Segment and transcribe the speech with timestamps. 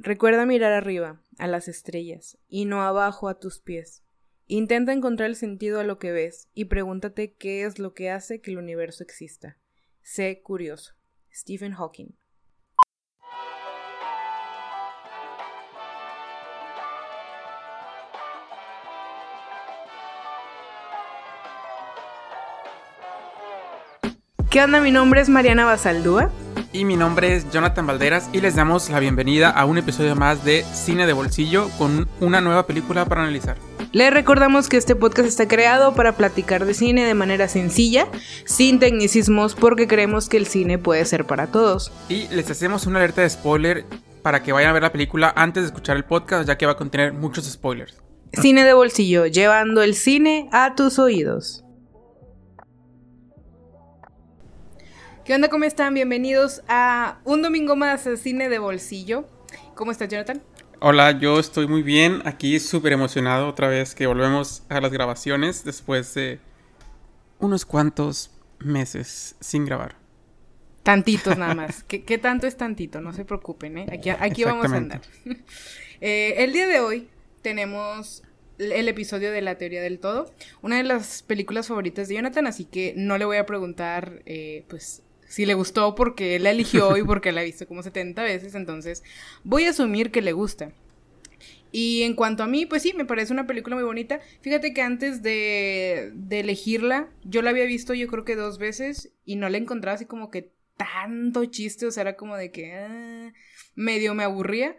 [0.00, 4.04] Recuerda mirar arriba, a las estrellas, y no abajo a tus pies.
[4.46, 8.40] Intenta encontrar el sentido a lo que ves y pregúntate qué es lo que hace
[8.40, 9.58] que el universo exista.
[10.00, 10.94] Sé curioso.
[11.34, 12.14] Stephen Hawking.
[24.48, 24.80] ¿Qué onda?
[24.80, 26.30] Mi nombre es Mariana Basaldúa.
[26.70, 30.44] Y mi nombre es Jonathan Valderas y les damos la bienvenida a un episodio más
[30.44, 33.56] de Cine de Bolsillo con una nueva película para analizar.
[33.92, 38.06] Les recordamos que este podcast está creado para platicar de cine de manera sencilla,
[38.44, 41.90] sin tecnicismos, porque creemos que el cine puede ser para todos.
[42.10, 43.86] Y les hacemos una alerta de spoiler
[44.22, 46.72] para que vayan a ver la película antes de escuchar el podcast, ya que va
[46.72, 47.96] a contener muchos spoilers.
[48.34, 51.64] Cine de bolsillo, llevando el cine a tus oídos.
[55.28, 55.48] ¿Qué onda?
[55.48, 55.92] ¿Cómo están?
[55.92, 59.28] Bienvenidos a un domingo más de Cine de Bolsillo.
[59.74, 60.40] ¿Cómo estás, Jonathan?
[60.80, 62.22] Hola, yo estoy muy bien.
[62.24, 66.40] Aquí súper emocionado otra vez que volvemos a las grabaciones después de
[67.40, 69.96] unos cuantos meses sin grabar.
[70.82, 71.84] Tantitos nada más.
[71.84, 73.02] ¿Qué, tanto es tantito?
[73.02, 73.86] No se preocupen, ¿eh?
[73.92, 75.02] Aquí, aquí vamos a andar.
[76.00, 77.08] Eh, el día de hoy
[77.42, 78.22] tenemos
[78.58, 82.64] el episodio de la teoría del todo, una de las películas favoritas de Jonathan, así
[82.64, 86.96] que no le voy a preguntar, eh, pues, si le gustó porque él la eligió
[86.96, 89.04] y porque la ha visto como 70 veces, entonces
[89.44, 90.72] voy a asumir que le gusta.
[91.70, 94.20] Y en cuanto a mí, pues sí, me parece una película muy bonita.
[94.40, 99.12] Fíjate que antes de, de elegirla, yo la había visto yo creo que dos veces
[99.26, 102.74] y no la encontraba así como que tanto chiste, o sea, era como de que
[102.74, 103.32] ah,
[103.74, 104.76] medio me aburría.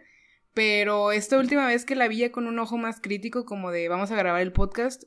[0.52, 4.10] Pero esta última vez que la vi con un ojo más crítico, como de vamos
[4.10, 5.04] a grabar el podcast,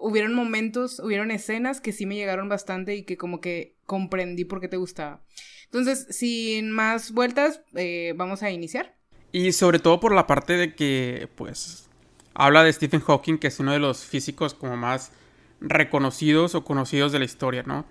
[0.00, 4.60] hubieron momentos, hubieron escenas que sí me llegaron bastante y que como que comprendí por
[4.60, 5.22] qué te gustaba.
[5.64, 8.94] Entonces, sin más vueltas, eh, vamos a iniciar.
[9.32, 11.88] Y sobre todo por la parte de que, pues,
[12.34, 15.12] habla de Stephen Hawking, que es uno de los físicos como más
[15.60, 17.86] reconocidos o conocidos de la historia, ¿no?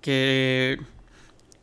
[0.00, 0.78] Que,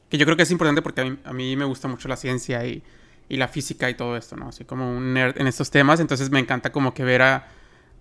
[0.09, 2.65] que yo creo que es importante porque a mí, a me gusta mucho la ciencia
[2.65, 2.83] y,
[3.29, 4.49] y, la física y todo esto, ¿no?
[4.49, 7.47] Así como un nerd en estos temas, entonces me encanta como que ver a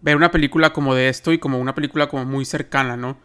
[0.01, 3.17] ver una película como de esto y como una película como muy cercana, ¿no?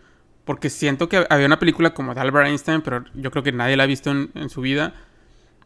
[0.48, 3.76] Porque siento que había una película como de Albert Einstein, pero yo creo que nadie
[3.76, 4.96] la ha visto en, su vida.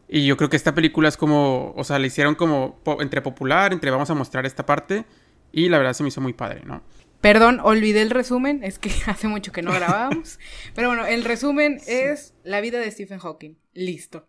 [0.08, 3.72] Y yo creo que esta película es como, o sea, la hicieron como entre popular,
[3.72, 5.04] entre vamos a mostrar esta parte.
[5.52, 6.82] Y la verdad se me hizo muy padre, ¿no?
[7.20, 10.40] Perdón, olvidé el resumen, es que hace mucho que no grabábamos.
[10.74, 13.54] Pero bueno, el resumen es la vida de Stephen Hawking.
[13.72, 14.28] Listo.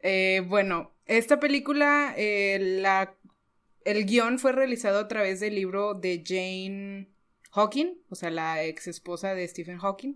[0.00, 3.14] Eh, bueno, esta película eh, la
[3.86, 7.08] el guion fue realizado a través del libro de Jane
[7.58, 10.14] Hawking, o sea, la ex esposa de Stephen Hawking,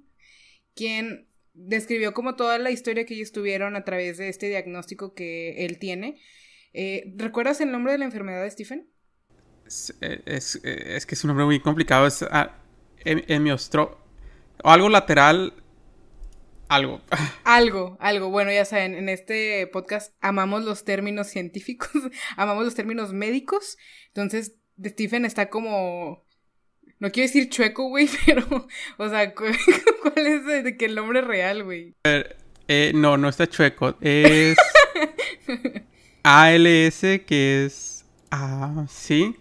[0.75, 5.65] quien describió como toda la historia que ellos tuvieron a través de este diagnóstico que
[5.67, 6.21] él tiene.
[6.73, 8.89] Eh, ¿Recuerdas el nombre de la enfermedad de Stephen?
[9.67, 12.59] Es, eh, que es un nombre muy complicado, es ah,
[13.05, 13.99] hemiostro...
[14.63, 15.55] o algo lateral
[16.73, 17.03] algo.
[17.45, 18.31] Algo, algo.
[18.31, 21.91] Bueno, ya saben, en este podcast amamos los términos científicos,
[22.39, 23.77] amamos los términos médicos.
[24.09, 26.25] Entonces, Stephen está como.
[27.03, 28.69] No quiero decir chueco, güey, pero.
[28.97, 29.57] O sea, ¿cuál
[30.17, 31.95] es de, que el nombre real, güey?
[32.05, 33.97] Eh, no, no está chueco.
[34.01, 34.57] Es.
[36.23, 38.05] ALS, que es.
[38.31, 39.35] Ah, sí.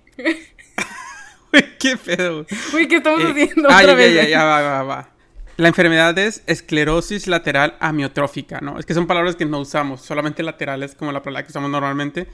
[1.51, 2.47] Güey, qué pedo.
[2.71, 3.69] Güey, ¿qué estamos eh, haciendo?
[3.69, 5.09] Ah, otra ya, ya, ya, va, va, va.
[5.57, 8.79] La enfermedad es esclerosis lateral amiotrófica, ¿no?
[8.79, 11.69] Es que son palabras que no usamos, solamente lateral es como la palabra que usamos
[11.69, 12.25] normalmente,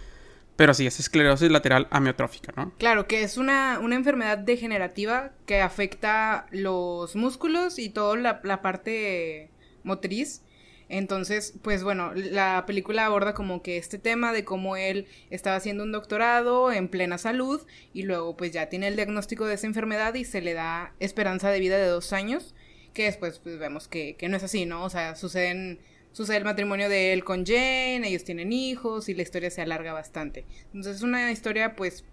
[0.57, 2.73] pero sí, es esclerosis lateral amiotrófica, ¿no?
[2.77, 8.61] Claro, que es una, una enfermedad degenerativa que afecta los músculos y toda la, la
[8.61, 9.49] parte
[9.83, 10.41] motriz.
[10.89, 15.83] Entonces, pues bueno, la película aborda como que este tema de cómo él estaba haciendo
[15.83, 17.61] un doctorado en plena salud
[17.93, 21.49] y luego pues ya tiene el diagnóstico de esa enfermedad y se le da esperanza
[21.49, 22.55] de vida de dos años
[22.97, 24.83] que después pues vemos que, no es así, ¿no?
[24.83, 25.79] O sea, suceden,
[26.17, 29.93] sucede el matrimonio de él con Jane, ellos tienen hijos y la historia se alarga
[29.93, 30.45] bastante.
[30.65, 32.05] Entonces es una historia pues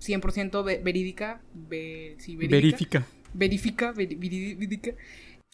[0.00, 1.42] 100% verídica,
[2.16, 3.04] sí, verídica.
[3.34, 3.92] Verifica.
[3.92, 3.94] Verifica,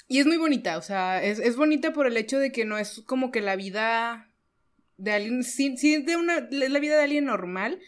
[0.07, 3.03] Y es muy bonita, o sea, es, bonita por el hecho de que no es
[3.07, 4.31] como que la vida
[4.99, 7.81] de alguien, sí, sí de una, la vida de alguien normal,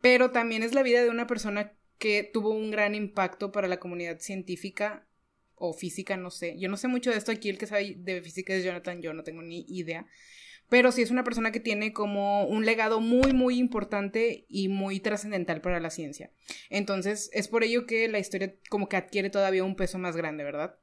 [0.00, 3.78] pero también es la vida de una persona que tuvo un gran impacto para la
[3.78, 5.06] comunidad científica
[5.56, 6.56] o física, no sé.
[6.58, 9.12] Yo no sé mucho de esto aquí, el que sabe de física es Jonathan, yo
[9.12, 10.06] no tengo ni idea.
[10.68, 14.98] Pero sí es una persona que tiene como un legado muy, muy importante y muy
[14.98, 16.30] trascendental para la ciencia.
[16.70, 20.42] Entonces, es por ello que la historia como que adquiere todavía un peso más grande,
[20.42, 20.76] ¿verdad?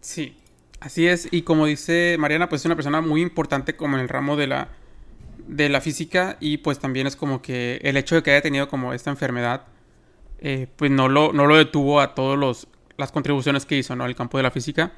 [0.00, 0.36] Sí,
[0.80, 1.28] así es.
[1.30, 4.48] Y como dice Mariana, pues es una persona muy importante como en el ramo de
[4.48, 4.70] la,
[5.46, 8.68] de la física y pues también es como que el hecho de que haya tenido
[8.68, 9.66] como esta enfermedad,
[10.40, 12.66] eh, pues no lo, no lo detuvo a todas
[12.96, 14.04] las contribuciones que hizo, ¿no?
[14.04, 14.92] Al campo de la física.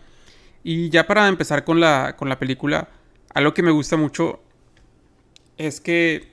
[0.62, 2.88] Y ya para empezar con la, con la película,
[3.34, 4.40] algo que me gusta mucho
[5.56, 6.28] es que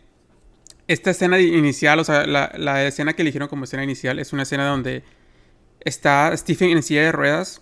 [0.87, 4.43] esta escena inicial, o sea, la, la, escena que eligieron como escena inicial es una
[4.43, 5.03] escena donde
[5.79, 7.61] está Stephen en silla de ruedas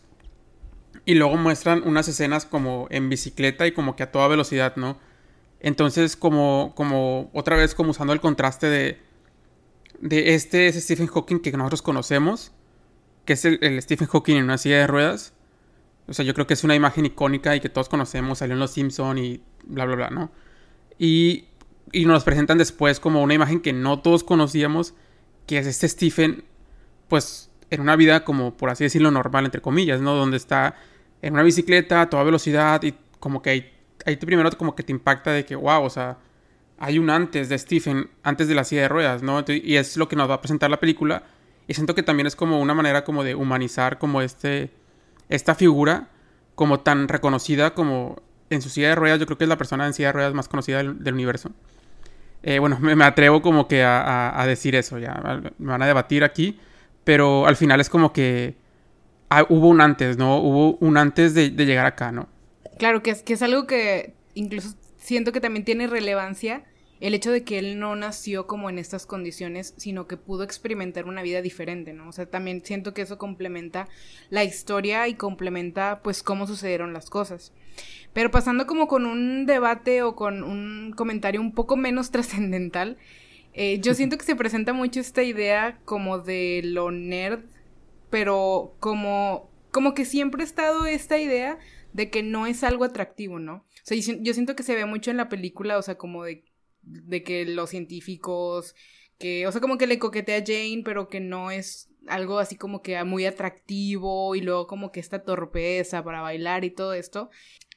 [1.06, 4.97] y luego muestran unas escenas como en bicicleta y como que a toda velocidad, ¿no?
[5.59, 8.99] Entonces, como, como otra vez, como usando el contraste de,
[10.01, 12.51] de este es Stephen Hawking que nosotros conocemos,
[13.25, 15.33] que es el, Stephen Hawking en una silla de ruedas.
[16.07, 18.59] O sea, yo creo que es una imagen icónica y que todos conocemos, salió en
[18.59, 20.31] Los Simpson y bla, bla, bla, ¿no?
[20.99, 21.45] Y,
[21.91, 24.93] y nos presentan después como una imagen que no todos conocíamos,
[25.47, 26.43] que es este Stephen,
[27.07, 30.13] pues en una vida como, por así decirlo, normal, entre comillas, ¿no?
[30.13, 30.75] Donde está
[31.21, 33.71] en una bicicleta a toda velocidad y como que ahí,
[34.05, 36.17] ahí primero como que te impacta de que, wow, o sea,
[36.77, 39.43] hay un antes de Stephen, antes de la silla de ruedas, ¿no?
[39.47, 41.23] y es lo que nos va a presentar la película.
[41.68, 44.71] Y siento que también es como una manera como de humanizar como este,
[45.30, 46.10] esta figura
[46.56, 49.19] como tan reconocida como en su silla de ruedas.
[49.19, 51.51] Yo creo que es la persona en silla de ruedas más conocida del, universo.
[52.44, 55.13] Eh, bueno, me, atrevo como que a, decir eso, ya
[55.57, 56.60] me van a debatir aquí,
[57.04, 58.56] pero al final es como que
[59.30, 60.38] ah, hubo un antes, ¿no?
[60.38, 62.27] Hubo un antes de, llegar acá, ¿no?
[62.77, 66.63] Claro, que es, que es algo que incluso siento que también tiene relevancia
[67.03, 71.05] el hecho de que él no nació como en estas condiciones, sino que pudo experimentar
[71.05, 72.07] una vida diferente, ¿no?
[72.07, 73.89] O sea, también siento que eso complementa
[74.29, 77.51] la historia y complementa pues cómo sucedieron las cosas.
[78.13, 82.97] Pero pasando como con un debate o con un comentario un poco menos trascendental,
[83.53, 87.41] eh, yo siento que se presenta mucho esta idea como de lo nerd,
[88.09, 91.59] pero como, como que siempre ha estado esta idea
[91.91, 93.56] de que no es algo atractivo, ¿no?
[93.56, 96.45] O sea, yo siento que se ve mucho en la película, o sea, como de
[96.83, 98.75] de que los científicos,
[99.18, 102.56] que, o sea, como que le coquetea a Jane, pero que no es algo así
[102.56, 107.30] como que muy atractivo y luego como que esta torpeza para bailar y todo esto.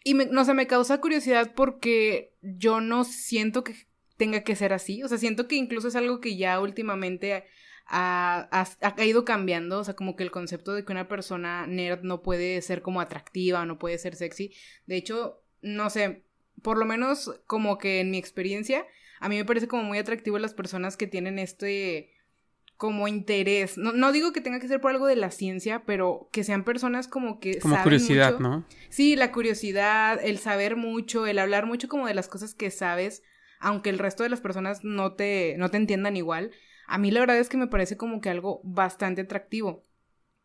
[0.04, 3.74] Y no sé, me causa curiosidad porque yo no siento que
[4.16, 5.02] tenga que ser así.
[5.02, 7.44] O sea, siento que incluso es algo que ya últimamente
[7.86, 9.80] ha, ha, ido cambiando.
[9.80, 13.00] O sea, como que el concepto de que una persona nerd no puede ser como
[13.00, 14.52] atractiva, no puede ser sexy.
[14.86, 16.25] De hecho, no sé,
[16.62, 18.86] por lo menos como que en mi experiencia,
[19.20, 22.12] a mí me parece como muy atractivo las personas que tienen este
[22.76, 23.78] como interés.
[23.78, 26.64] No, no digo que tenga que ser por algo de la ciencia, pero que sean
[26.64, 27.58] personas como que...
[27.58, 28.64] Como curiosidad, ¿no?
[28.90, 33.22] Sí, la curiosidad, el saber mucho, el hablar mucho como de las cosas que sabes,
[33.60, 36.50] aunque el resto de las personas no te, no te entiendan igual.
[36.86, 39.82] A mí la verdad es que me parece como que algo bastante atractivo.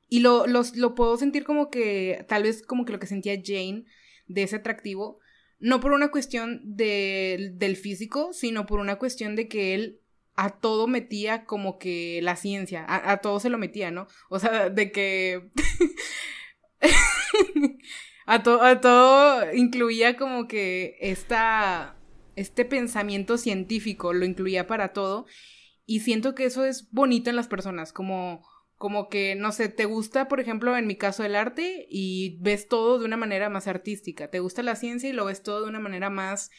[0.07, 3.85] Y lo, lo puedo sentir como que, tal vez como que lo que sentía Jane
[4.27, 5.19] de ese atractivo,
[5.61, 10.01] no por una cuestión del físico, sino por una cuestión de que él
[10.35, 14.07] a todo metía como que la ciencia, a, todo se lo metía, ¿no?
[14.29, 15.49] O sea, de que...
[18.25, 21.95] a, a todo incluía como que esta,
[22.35, 25.27] este pensamiento científico, lo incluía para todo.
[25.85, 28.43] Y siento que eso es bonito en las personas, como
[28.81, 32.67] como que, no sé, te gusta, por ejemplo, en mi caso el arte y ves
[32.67, 35.69] todo de una manera más artística, te gusta la ciencia y lo ves todo de
[35.69, 36.49] una manera más,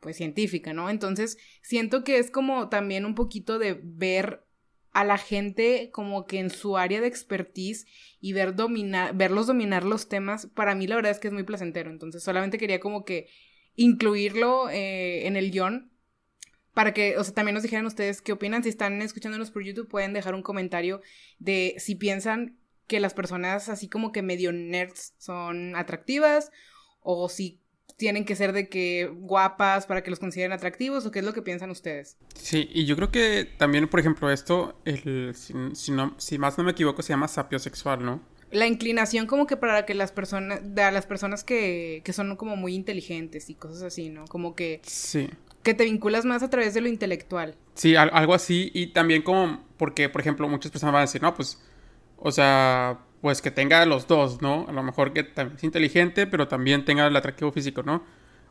[0.00, 0.88] pues, científica, ¿no?
[0.88, 4.46] Entonces, siento que es como también un poquito de ver
[4.92, 7.86] a la gente como que en su área de expertise
[8.22, 11.44] y ver dominar, verlos dominar los temas, para mí la verdad es que es muy
[11.44, 13.28] placentero, entonces solamente quería como que
[13.76, 15.89] incluirlo eh, en el guion
[16.80, 18.62] para que, o sea, también nos dijeran ustedes qué opinan.
[18.62, 21.02] Si están escuchándonos por YouTube, pueden dejar un comentario
[21.38, 22.56] de si piensan
[22.86, 26.50] que las personas así como que medio nerds son atractivas
[27.02, 27.60] o si
[27.98, 31.34] tienen que ser de que guapas para que los consideren atractivos o qué es lo
[31.34, 32.16] que piensan ustedes.
[32.34, 36.64] Sí, y yo creo que también, por ejemplo, esto, el, si, no, si más no
[36.64, 38.22] me equivoco, se llama sapiosexual, ¿no?
[38.50, 42.56] La inclinación como que para que las personas, de las personas que, que son como
[42.56, 44.24] muy inteligentes y cosas así, ¿no?
[44.26, 44.80] Como que...
[44.84, 45.28] Sí
[45.62, 47.54] que te vinculas más a través de lo intelectual.
[47.74, 48.70] Sí, algo así.
[48.74, 51.60] Y también como, porque, por ejemplo, muchas personas van a decir, no, pues,
[52.16, 54.66] o sea, pues que tenga los dos, ¿no?
[54.68, 58.02] A lo mejor que también es inteligente, pero también tenga el atractivo físico, ¿no?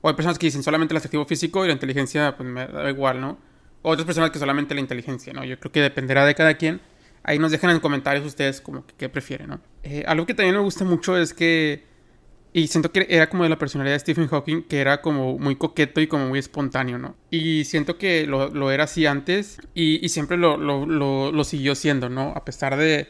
[0.01, 2.89] O hay personas que dicen solamente el atractivo físico y la inteligencia, pues me da
[2.89, 3.39] igual, ¿no?
[3.82, 5.44] O otras personas que solamente la inteligencia, ¿no?
[5.44, 6.82] Yo creo que dependerá de cada quien.
[7.23, 9.61] Ahí nos dejan en comentarios ustedes como que qué prefieren, ¿no?
[9.83, 11.89] Eh, algo que también me gusta mucho es que
[12.51, 15.55] y siento que era como de la personalidad de Stephen Hawking, que era como muy
[15.55, 17.15] coqueto y como muy espontáneo, ¿no?
[17.29, 21.75] Y siento que lo, lo era así antes y, y siempre lo, lo, lo, siguió
[21.75, 22.33] siendo, ¿no?
[22.35, 23.07] A pesar de...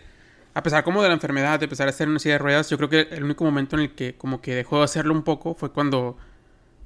[0.56, 2.70] A pesar como de la enfermedad, a pesar de estar en una silla de ruedas,
[2.70, 5.24] yo creo que el único momento en el que como que dejó de hacerlo un
[5.24, 6.18] poco fue cuando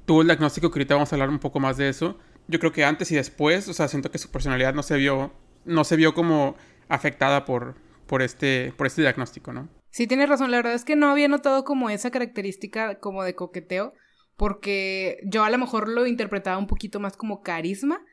[0.04, 2.72] tuvo el diagnóstico, que ahorita vamos a hablar un poco más de eso, yo creo
[2.72, 5.32] que antes y después, o sea, siento que su personalidad no se vio,
[5.64, 6.56] no se vio como
[6.88, 7.76] afectada por,
[8.06, 9.68] por, este, por este diagnóstico, ¿no?
[9.90, 13.34] Sí, tienes razón, la verdad es que no había notado como esa característica como de
[13.34, 13.94] coqueteo,
[14.36, 18.04] porque yo a lo mejor lo interpretaba un poquito más como carisma,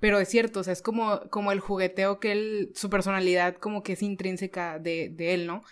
[0.00, 3.82] pero es cierto, o sea, es como, como el jugueteo que él, su personalidad como
[3.82, 5.62] que es intrínseca de, de él, ¿no?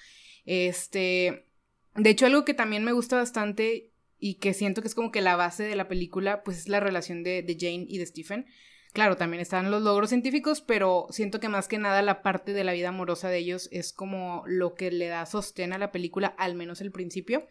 [0.45, 1.47] Este,
[1.95, 5.21] de hecho, algo que también me gusta bastante y que siento que es como que
[5.21, 8.47] la base de la película, pues es la relación de, de Jane y de Stephen.
[8.93, 12.65] Claro, también están los logros científicos, pero siento que más que nada la parte de
[12.65, 16.29] la vida amorosa de ellos es como lo que le da sostén a la película,
[16.39, 17.47] al menos el principio.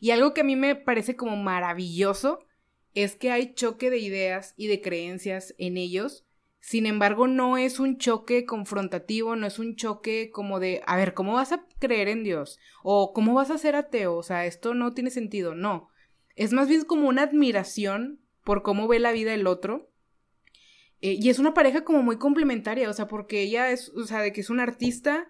[0.00, 2.44] Y algo que a mí me parece como maravilloso
[2.94, 6.24] es que hay choque de ideas y de creencias en ellos.
[6.60, 11.14] Sin embargo, no es un choque confrontativo, no es un choque como de, a ver,
[11.14, 12.58] ¿cómo vas a creer en Dios?
[12.84, 14.14] O ¿cómo vas a ser ateo?
[14.14, 15.88] O sea, esto no tiene sentido, no.
[16.36, 19.90] Es más bien como una admiración por cómo ve la vida el otro.
[21.02, 24.20] Eh, y es una pareja como muy complementaria, o sea, porque ella es, o sea,
[24.20, 25.28] de que es un artista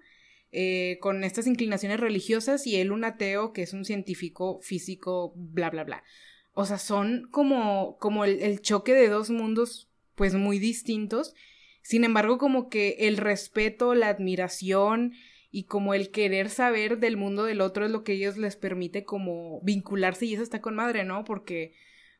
[0.53, 5.71] eh, con estas inclinaciones religiosas y él un ateo que es un científico físico, bla,
[5.71, 6.05] bla, bla.
[6.53, 11.35] O sea, son como, como el, el choque de dos mundos pues muy distintos.
[11.83, 15.15] Sin embargo, como que el respeto, la admiración,
[15.53, 19.05] y como el querer saber del mundo del otro es lo que ellos les permite
[19.05, 21.25] como vincularse y eso está con madre, ¿no?
[21.25, 21.75] Porque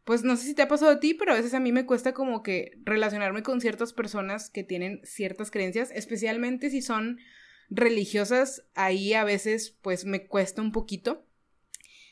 [0.05, 1.87] pues no sé si te ha pasado a ti, pero a veces a mí me
[1.87, 7.19] cuesta como que relacionarme con ciertas personas que tienen ciertas creencias, especialmente si son
[7.71, 11.27] religiosas, ahí a veces pues me cuesta un poquito.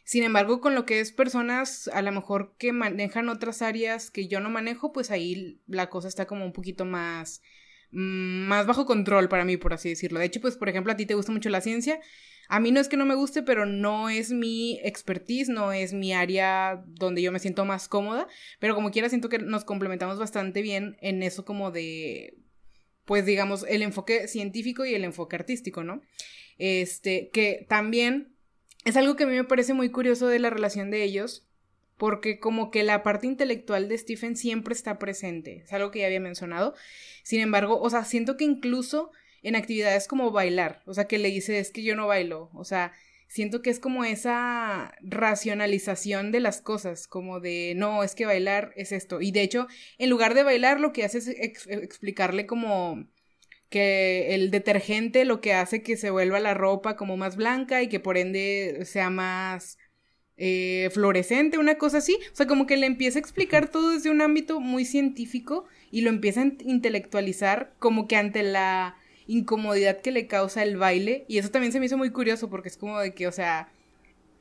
[0.04, 4.26] Sin embargo, con lo que es personas a lo mejor que manejan otras áreas que
[4.26, 7.42] yo no manejo, pues ahí la cosa está como un poquito más
[7.92, 10.18] Mm, más bajo control para mí, por así decirlo.
[10.20, 12.00] De hecho, pues, por ejemplo, a ti te gusta mucho la ciencia.
[12.52, 15.92] A mí no es que no me guste, pero no es mi expertise, no es
[15.92, 18.26] mi área donde yo me siento más cómoda.
[18.58, 22.34] Pero como quiera, siento que nos complementamos bastante bien en eso como de,
[23.04, 26.02] pues digamos, el enfoque científico y el enfoque artístico, ¿no?
[26.58, 28.34] Este, que también
[28.84, 31.46] es algo que a mí me parece muy curioso de la relación de ellos,
[31.98, 36.06] porque como que la parte intelectual de Stephen siempre está presente, es algo que ya
[36.06, 36.74] había mencionado.
[37.22, 41.28] Sin embargo, o sea, siento que incluso en actividades como bailar, o sea, que le
[41.28, 42.92] dice es que yo no bailo, o sea,
[43.30, 48.72] siento que es como esa racionalización de las cosas, como de no, es que bailar
[48.76, 49.20] es esto.
[49.20, 49.68] Y de hecho,
[49.98, 51.28] en lugar de bailar, lo que hace es
[51.68, 53.06] explicarle como
[53.70, 57.88] que el detergente lo que hace que se vuelva la ropa como más blanca y
[57.88, 59.78] que por ende sea más
[60.36, 62.18] eh, fluorescente, una cosa así.
[62.32, 66.00] O sea, como que le empieza a explicar todo desde un ámbito muy científico y
[66.00, 68.96] lo empieza a intelectualizar como que ante la
[69.30, 71.24] incomodidad que le causa el baile.
[71.28, 73.68] Y eso también se me hizo muy curioso porque es como de que, o sea,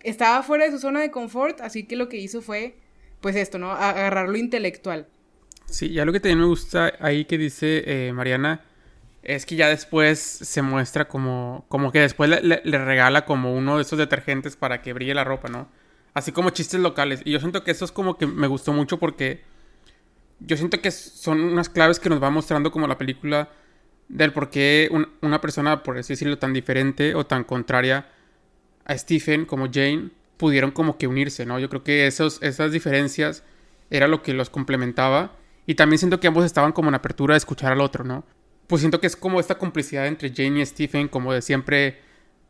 [0.01, 2.75] estaba fuera de su zona de confort, así que lo que hizo fue,
[3.21, 3.71] pues esto, ¿no?
[3.71, 5.07] Agarrar lo intelectual.
[5.67, 8.65] Sí, ya lo que también me gusta ahí que dice eh, Mariana
[9.21, 13.83] es que ya después se muestra como, como que después le, regala como uno de
[13.83, 15.69] esos detergentes para que brille la ropa, ¿no?
[16.15, 17.21] Así como chistes locales.
[17.25, 19.43] Y yo siento que eso es como que me gustó mucho porque
[20.39, 23.49] yo siento que son unas claves que nos va mostrando como la película
[24.09, 24.89] del por qué
[25.21, 28.07] una persona, por así decirlo, tan diferente o tan contraria
[28.85, 31.59] a Stephen como Jane pudieron como que unirse, ¿no?
[31.59, 33.43] Yo creo que esos, esas diferencias
[33.89, 35.35] era lo que los complementaba.
[35.65, 38.25] Y también siento que ambos estaban como en apertura de escuchar al otro, ¿no?
[38.67, 41.99] Pues siento que es como esta complicidad entre Jane y Stephen, como de siempre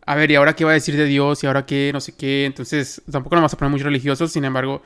[0.09, 1.43] a ver, ¿y ahora qué va a decir de Dios?
[1.43, 1.91] ¿Y ahora qué?
[1.93, 2.45] No sé qué.
[2.45, 4.81] Entonces, tampoco nos vamos a poner muy religiosos, sin embargo,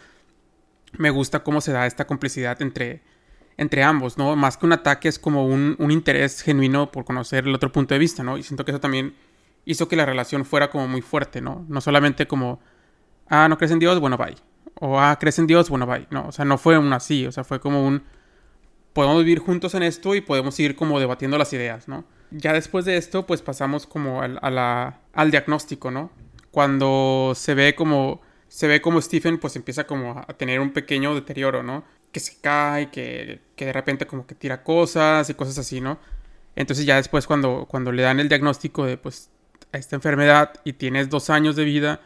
[0.97, 3.01] me gusta cómo se da esta complicidad entre,
[3.57, 4.35] entre ambos, ¿no?
[4.35, 7.99] Más que un ataque es como un, interés genuino por conocer el otro punto de
[7.99, 8.37] vista, ¿no?
[8.37, 9.15] Y siento que eso también
[9.65, 11.65] hizo que la relación fuera como muy fuerte, ¿no?
[11.67, 12.59] No solamente como,
[13.27, 14.35] ah, no crees en Dios, bueno, bye.
[14.79, 16.07] O, ah, crees en Dios, bueno, bye.
[16.09, 18.03] No, o sea, no fue un así, o sea, fue como un,
[18.93, 22.05] podemos vivir juntos en esto y podemos seguir como debatiendo las ideas, ¿no?
[22.33, 26.11] ya después de esto, pues pasamos como al, al diagnóstico, ¿no?
[26.51, 31.15] Cuando se ve como, se ve como Stephen pues empieza como a tener un pequeño
[31.15, 31.83] deterioro, ¿no?
[32.13, 35.99] Que se cae, que, que de repente como que tira cosas y cosas así, ¿no?
[36.55, 39.29] Entonces ya después cuando, cuando le dan el diagnóstico de pues
[39.73, 41.99] esta enfermedad y tienes dos años de vida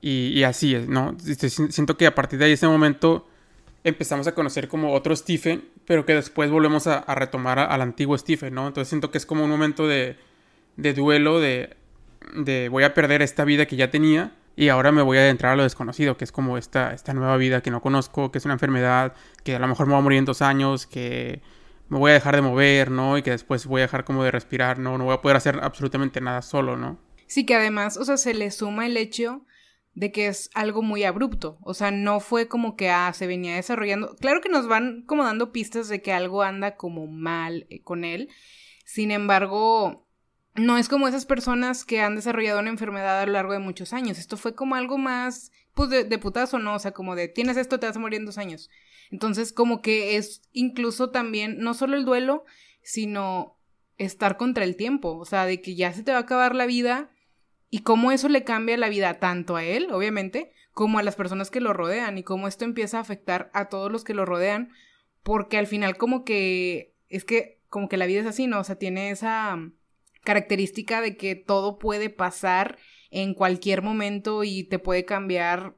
[0.00, 1.16] y, y así es, ¿no?
[1.18, 3.26] Siento que a partir de ahí, ese momento
[3.84, 8.54] empezamos a conocer como otro Stephen, pero que después volvemos a, retomar al antiguo Stephen,
[8.54, 8.68] ¿no?
[8.68, 10.16] Entonces siento que es como un momento de,
[10.76, 11.76] de duelo, de,
[12.36, 15.52] de voy a perder esta vida que ya tenía y ahora me voy a adentrar
[15.52, 18.44] a lo desconocido, que es como esta, esta nueva vida que no conozco, que es
[18.44, 21.42] una enfermedad, que a lo mejor me voy a morir en dos años, que
[21.88, 23.16] me voy a dejar de mover, ¿no?
[23.16, 24.98] Y que después voy a dejar como de respirar, ¿no?
[24.98, 26.98] No voy a poder hacer absolutamente nada solo, ¿no?
[27.28, 29.46] Sí, que además, o sea, se le suma el hecho
[29.94, 31.58] de que es algo muy abrupto.
[31.62, 34.16] O sea, no fue como que ah, se venía desarrollando.
[34.16, 38.04] Claro que nos van como dando pistas de que algo anda como mal eh, con
[38.04, 38.28] él.
[38.84, 40.07] Sin embargo,
[40.58, 43.92] no es como esas personas que han desarrollado una enfermedad a lo largo de muchos
[43.92, 44.18] años.
[44.18, 46.74] Esto fue como algo más, pues, de, putazo, ¿no?
[46.74, 48.70] O sea, como de tienes esto, te vas a morir en dos años.
[49.10, 52.44] Entonces, como que es incluso también, no solo el duelo,
[52.82, 53.58] sino
[53.96, 55.16] estar contra el tiempo.
[55.16, 57.10] O sea, de que ya se te va a acabar la vida
[57.70, 61.50] y cómo eso le cambia la vida tanto a él, obviamente, como a las personas
[61.50, 64.70] que lo rodean y cómo esto empieza a afectar a todos los que lo rodean,
[65.22, 68.60] porque al final como que es que como que la vida es así, ¿no?
[68.60, 69.58] O sea, tiene esa
[70.24, 72.78] característica de que todo puede pasar
[73.10, 75.76] en cualquier momento y te puede cambiar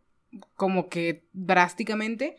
[0.54, 2.36] como que drásticamente.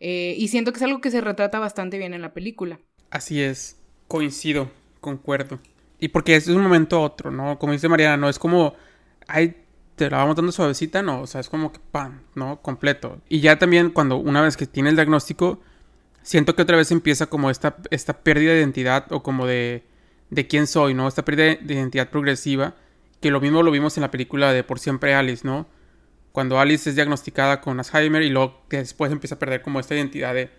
[0.00, 2.80] Eh, y siento que es algo que se retrata bastante bien en la película.
[3.10, 5.60] Así es, coincido, concuerdo.
[5.98, 7.58] Y porque es de un momento a otro, ¿no?
[7.58, 8.76] Como dice Mariana, no es como
[9.28, 9.54] ay,
[9.94, 12.60] te la vamos dando suavecita, no, o sea, es como que pan, ¿no?
[12.60, 13.20] Completo.
[13.28, 15.60] Y ya también cuando una vez que tiene el diagnóstico,
[16.22, 19.84] siento que otra vez empieza como esta, esta pérdida de identidad o como de,
[20.30, 21.08] de quién soy, ¿no?
[21.08, 22.74] Esta pérdida de identidad progresiva,
[23.20, 25.66] que lo mismo lo vimos en la película de Por Siempre Alice, ¿no?
[26.32, 30.34] Cuando Alice es diagnosticada con Alzheimer y luego después empieza a perder como esta identidad
[30.34, 30.50] de,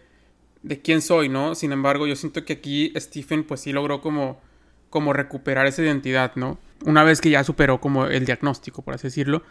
[0.63, 1.55] de quién soy, ¿no?
[1.55, 4.41] Sin embargo, yo siento que aquí Stephen pues sí logró como,
[4.89, 6.57] como recuperar esa identidad, ¿no?
[6.85, 9.43] una vez que ya superó como el diagnóstico, por así decirlo,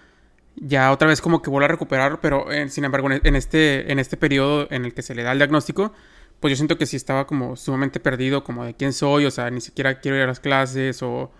[0.57, 3.99] ya otra vez como que vuelve a recuperar, pero eh, sin embargo en este, en
[3.99, 5.93] este periodo en el que se le da el diagnóstico,
[6.41, 9.51] pues yo siento que sí estaba como sumamente perdido, como de quién soy, o sea,
[9.51, 11.33] ni siquiera quiero ir a las clases, o,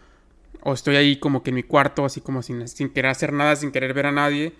[0.63, 3.57] o estoy ahí como que en mi cuarto, así como sin, sin querer hacer nada,
[3.57, 4.55] sin querer ver a nadie,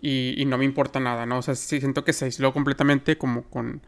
[0.00, 1.38] y, y, no me importa nada, ¿no?
[1.38, 3.82] O sea, sí siento que se aisló completamente como con,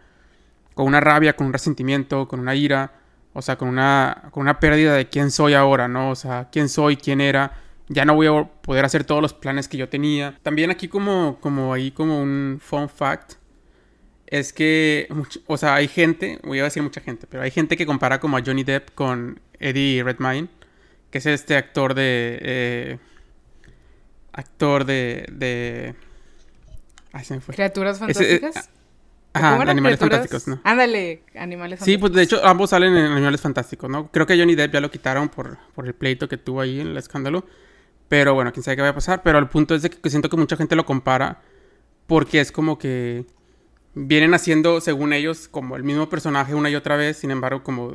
[0.75, 2.95] con una rabia, con un resentimiento, con una ira,
[3.33, 6.11] o sea, con una, con una pérdida de quién soy ahora, ¿no?
[6.11, 7.53] O sea, quién soy, quién era.
[7.89, 10.39] Ya no voy a poder hacer todos los planes que yo tenía.
[10.43, 13.35] También aquí como, como ahí como un fun fact.
[14.31, 15.09] Es que,
[15.47, 18.37] o sea, hay gente, voy a decir mucha gente, pero hay gente que compara como
[18.37, 20.49] a Johnny Depp con Eddie Redmayne,
[21.11, 22.39] que es este actor de...
[22.41, 22.99] Eh,
[24.33, 25.27] actor de...
[25.33, 25.95] de...
[27.13, 27.57] Ay, se me fue.
[27.57, 28.71] ¿Criaturas fantásticas?
[29.33, 30.61] Ajá, Animales Fantásticos, ¿no?
[30.65, 31.85] Ándale, Animales Fantásticos.
[31.85, 34.11] Sí, pues de hecho ambos salen en Animales Fantásticos, ¿no?
[34.13, 36.89] Creo que Johnny Depp ya lo quitaron por, por el pleito que tuvo ahí en
[36.89, 37.45] el escándalo.
[38.09, 39.23] Pero bueno, quién sabe qué va a pasar.
[39.23, 41.43] Pero el punto es de que siento que mucha gente lo compara
[42.07, 43.25] porque es como que
[43.95, 47.95] vienen haciendo, según ellos, como el mismo personaje una y otra vez, sin embargo, como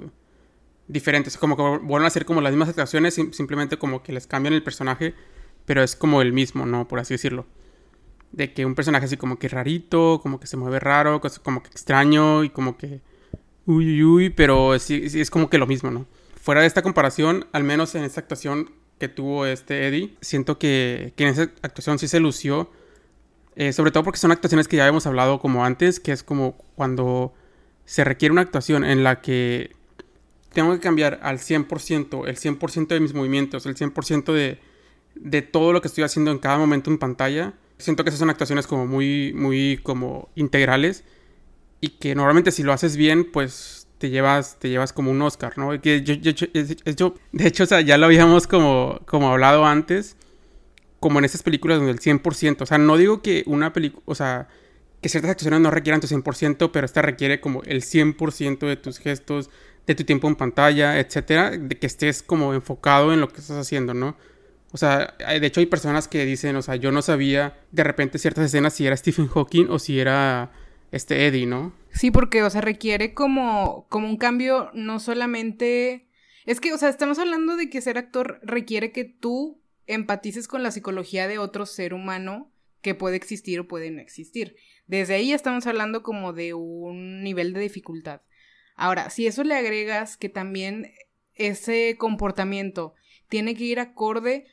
[0.88, 1.38] diferentes.
[1.38, 4.64] Como que vuelven a hacer como las mismas actuaciones, simplemente como que les cambian el
[4.64, 5.14] personaje,
[5.66, 6.88] pero es como el mismo, ¿no?
[6.88, 7.46] Por así decirlo
[8.36, 11.70] de que un personaje así como que rarito, como que se mueve raro, como que
[11.70, 13.02] extraño y como que
[13.66, 16.06] uy, uy, uy, pero sí, es como que lo mismo, ¿no?
[16.42, 21.14] Fuera de esta comparación, al menos en esta actuación que tuvo este Eddie, siento que,
[21.16, 22.72] que en esa actuación sí se lució,
[23.56, 26.58] eh, sobre todo porque son actuaciones que ya habíamos hablado como antes, que es como
[26.76, 27.34] cuando
[27.86, 29.76] se requiere una actuación en la que
[30.54, 34.60] tengo que cambiar al 100%, el 100% de mis movimientos, el 100% de,
[35.16, 38.30] de todo lo que estoy haciendo en cada momento en pantalla Siento que esas son
[38.30, 41.04] actuaciones como muy, muy como integrales
[41.82, 45.58] y que normalmente si lo haces bien, pues te llevas, te llevas como un Oscar,
[45.58, 45.80] ¿no?
[45.82, 50.16] Que yo, de hecho, ya lo habíamos como, como hablado antes,
[51.00, 54.16] como en esas películas donde el 100%, o sea, no digo que una película, o
[54.16, 54.48] sea,
[55.02, 58.98] que ciertas actuaciones no requieran tu 100%, pero esta requiere como el 100% de tus
[59.00, 59.50] gestos,
[59.86, 63.58] de tu tiempo en pantalla, etcétera, de que estés como enfocado en lo que estás
[63.58, 64.18] haciendo, ¿no?
[64.72, 68.18] O sea, de hecho hay personas que dicen, o sea, yo no sabía de repente
[68.18, 70.52] ciertas escenas si era Stephen Hawking o si era
[70.92, 71.74] este Eddie, ¿no?
[71.92, 76.10] Sí, porque, o sea, requiere como, como un cambio, no solamente...
[76.46, 80.64] Es que, o sea, estamos hablando de que ser actor requiere que tú empatices con
[80.64, 84.56] la psicología de otro ser humano que puede existir o puede no existir.
[84.88, 88.22] Desde ahí estamos hablando como de un nivel de dificultad.
[88.76, 90.92] Ahora, si eso le agregas que también
[91.34, 92.94] ese comportamiento
[93.30, 94.46] tiene que ir acorde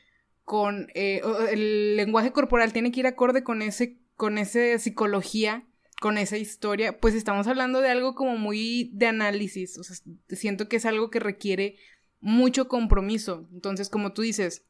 [0.43, 5.65] con eh, el lenguaje corporal tiene que ir acorde con ese, con esa psicología,
[6.01, 9.95] con esa historia, pues estamos hablando de algo como muy de análisis, o sea,
[10.29, 11.77] siento que es algo que requiere
[12.19, 13.47] mucho compromiso.
[13.53, 14.65] Entonces, como tú dices,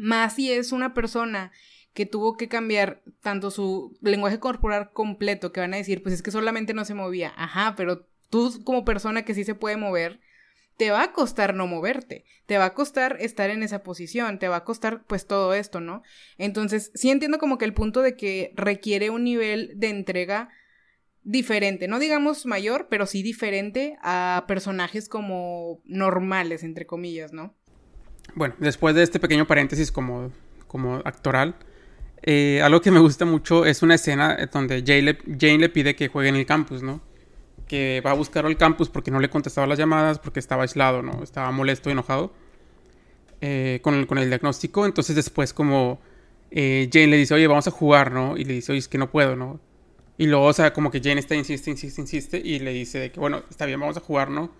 [0.00, 1.52] más si es una persona
[1.92, 6.22] que tuvo que cambiar tanto su lenguaje corporal completo, que van a decir, pues es
[6.22, 10.20] que solamente no se movía, ajá, pero tú como persona que sí se puede mover,
[10.78, 14.48] te va a costar no moverte, te va a costar estar en esa posición, te
[14.48, 16.02] va a costar pues todo esto, ¿no?
[16.38, 20.48] Entonces, sí entiendo como que el punto de que requiere un nivel de entrega
[21.22, 27.54] diferente, no digamos mayor, pero sí diferente a personajes como normales, entre comillas, ¿no?
[28.34, 30.30] Bueno, después de este pequeño paréntesis como,
[30.66, 31.54] como actoral,
[32.22, 36.28] eh, algo que me gusta mucho es una escena donde Jane le, pide que juegue
[36.28, 37.00] en el campus, ¿no?
[37.66, 41.02] Que va a buscar al campus porque no le contestaba las llamadas, porque estaba aislado,
[41.02, 41.22] ¿no?
[41.22, 42.32] Estaba molesto enojado
[43.40, 44.84] eh, con, el, con el diagnóstico.
[44.84, 46.00] Entonces después como
[46.50, 48.36] eh, Jane le dice, oye, vamos a jugar, ¿no?
[48.36, 49.60] Y le dice, oye, es que no puedo, ¿no?
[50.18, 53.18] Y luego, o sea, como que Jane está, insiste, insiste, insiste, y le dice que,
[53.18, 54.50] bueno, está bien, vamos a jugar, ¿no?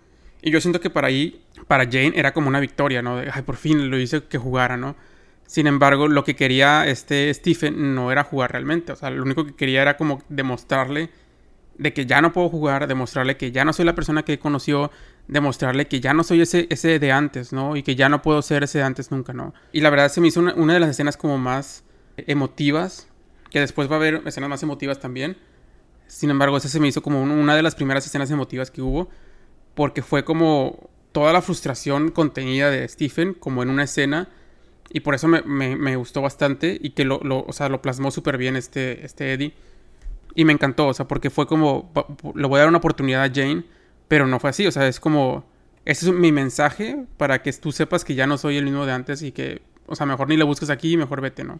[0.41, 3.17] Y yo siento que para ahí, para Jane era como una victoria, ¿no?
[3.17, 4.95] De, ay, por fin lo hice que jugara, ¿no?
[5.45, 8.93] Sin embargo, lo que quería este Stephen no era jugar realmente.
[8.93, 11.09] O sea, lo único que quería era como demostrarle
[11.77, 14.91] de que ya no puedo jugar, demostrarle que ya no soy la persona que conoció,
[15.27, 17.75] demostrarle que ya no soy ese, ese de antes, ¿no?
[17.75, 19.53] Y que ya no puedo ser ese de antes nunca, ¿no?
[19.71, 21.83] Y la verdad se me hizo una, de las escenas como más
[22.17, 23.07] emotivas,
[23.49, 25.37] que después va a haber escenas más emotivas también.
[26.07, 29.09] Sin embargo, esa se me hizo como una de las primeras escenas emotivas que hubo,
[29.81, 34.29] porque fue como toda la frustración contenida de Stephen, como en una escena
[34.91, 38.55] y por eso me, gustó bastante y que lo, o sea, lo plasmó súper bien
[38.55, 39.53] este, este Eddie.
[40.35, 41.91] Y me encantó, o sea, porque fue como,
[42.35, 43.63] le voy a dar una oportunidad a Jane,
[44.07, 45.45] pero no fue así, o sea, es como,
[45.83, 48.91] ese es mi mensaje para que tú sepas que ya no soy el mismo de
[48.91, 51.59] antes y que, o sea, mejor ni le busques aquí, mejor vete, ¿no?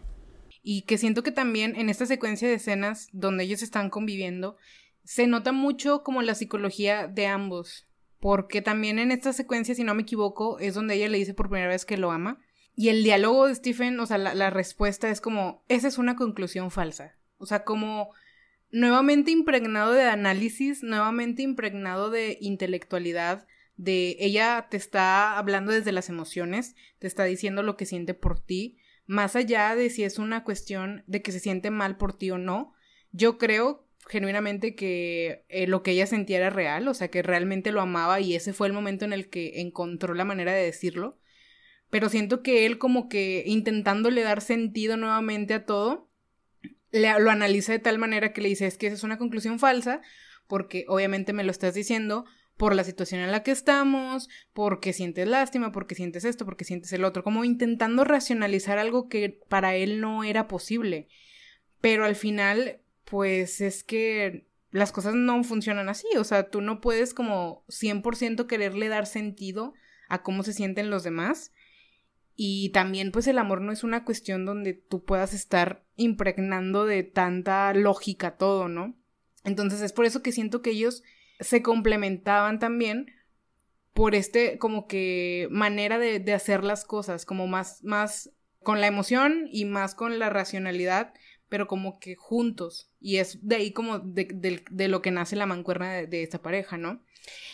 [0.62, 4.58] Y que siento que también en esta secuencia de escenas donde ellos están conviviendo,
[5.02, 7.88] se nota mucho como la psicología de ambos.
[8.22, 11.48] Porque también en esta secuencia, si no me equivoco, es donde ella le dice por
[11.48, 12.38] primera vez que lo ama.
[12.76, 16.70] Y el diálogo de Stephen, o sea, la, respuesta es como, esa es una conclusión
[16.70, 17.16] falsa.
[17.38, 18.10] O sea, como
[18.70, 26.08] nuevamente impregnado de análisis, nuevamente impregnado de intelectualidad, de ella te está hablando desde las
[26.08, 30.44] emociones, te está diciendo lo que siente por ti, más allá de si es una
[30.44, 32.72] cuestión de que se siente mal por ti o no,
[33.10, 37.72] yo creo genuinamente que eh, lo que ella sentía era real, o sea, que realmente
[37.72, 41.18] lo amaba y ese fue el momento en el que encontró la manera de decirlo
[41.92, 46.08] pero siento que él como que intentándole dar sentido nuevamente a todo,
[46.90, 50.00] lo analiza de tal manera que le dice, es que esa es una conclusión falsa,
[50.46, 52.24] porque obviamente me lo estás diciendo
[52.56, 56.94] por la situación en la que estamos, porque sientes lástima, porque sientes esto, porque sientes
[56.94, 61.08] el otro, como intentando racionalizar algo que para él no era posible.
[61.82, 62.80] Pero al final,
[63.12, 68.46] pues es que las cosas no funcionan así, o sea, tú no puedes como 100%
[68.46, 69.74] quererle dar sentido
[70.08, 71.52] a cómo se sienten los demás
[72.36, 77.02] y también pues el amor no es una cuestión donde tú puedas estar impregnando de
[77.02, 78.96] tanta lógica todo, ¿no?
[79.44, 81.02] Entonces es por eso que siento que ellos
[81.38, 83.12] se complementaban también
[83.92, 88.30] por este como que manera de, hacer las cosas, como más, más
[88.62, 91.12] con la emoción y más con la racionalidad,
[91.52, 92.88] pero como que juntos.
[92.98, 96.78] Y es de ahí como de, de lo que nace la mancuerna de, esta pareja,
[96.78, 97.02] ¿no?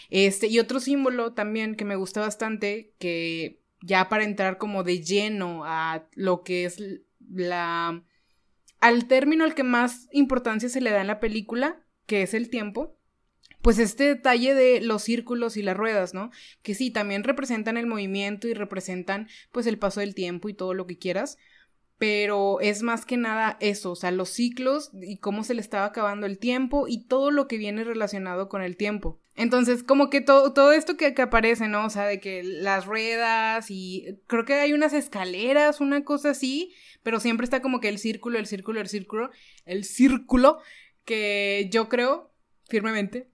[0.08, 5.02] Este, y otro símbolo también que me gusta bastante, que ya para entrar como de
[5.02, 6.80] lleno a lo que es
[7.28, 8.04] la...
[8.78, 12.50] al término al que más importancia se le da en la película, que es el
[12.50, 12.96] tiempo,
[13.62, 16.30] pues este detalle de los círculos y las ruedas, ¿no?
[16.62, 20.72] Que sí, también representan el movimiento y representan pues el paso del tiempo y todo
[20.72, 21.36] lo que quieras,
[21.98, 25.86] pero es más que nada eso, o sea, los ciclos y cómo se le estaba
[25.86, 29.18] acabando el tiempo y todo lo que viene relacionado con el tiempo.
[29.34, 31.84] Entonces, como que todo, todo esto que, que, aparece, ¿no?
[31.84, 36.72] O sea, de que las ruedas y creo que hay unas escaleras, una cosa así,
[37.02, 39.30] pero siempre está como que el círculo, el círculo, el círculo,
[39.64, 40.58] el círculo,
[41.04, 42.27] que yo creo
[42.68, 43.28] firmemente,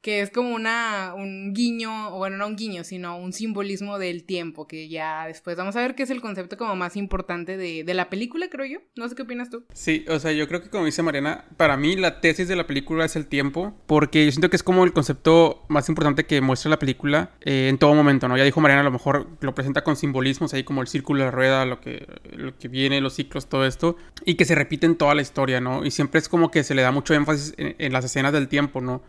[0.00, 4.24] que es como una, un guiño, o bueno, no un guiño, sino un simbolismo del
[4.24, 7.82] tiempo, que ya después vamos a ver qué es el concepto como más importante de,
[7.82, 8.78] de, la película, creo yo.
[8.94, 9.64] No sé qué opinas tú.
[9.72, 12.68] Sí, o sea, yo creo que como dice Mariana, para mí la tesis de la
[12.68, 16.40] película es el tiempo, porque yo siento que es como el concepto más importante que
[16.40, 18.36] muestra la película eh, en todo momento, ¿no?
[18.36, 21.32] Ya dijo Mariana, a lo mejor lo presenta con simbolismos ahí como el círculo, la
[21.32, 24.96] rueda, lo que, lo que viene, los ciclos, todo esto, y que se repite en
[24.96, 25.84] toda la historia, ¿no?
[25.84, 28.75] Y siempre es como que se le da mucho énfasis en las escenas del tiempo
[28.80, 29.02] ¿no?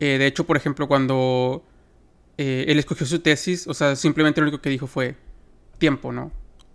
[0.00, 1.64] Eh, de hecho, por ejemplo, cuando
[2.36, 5.16] eh, él escogió su tesis, o sea, simplemente lo único que dijo fue
[5.78, 6.32] tiempo, ¿no?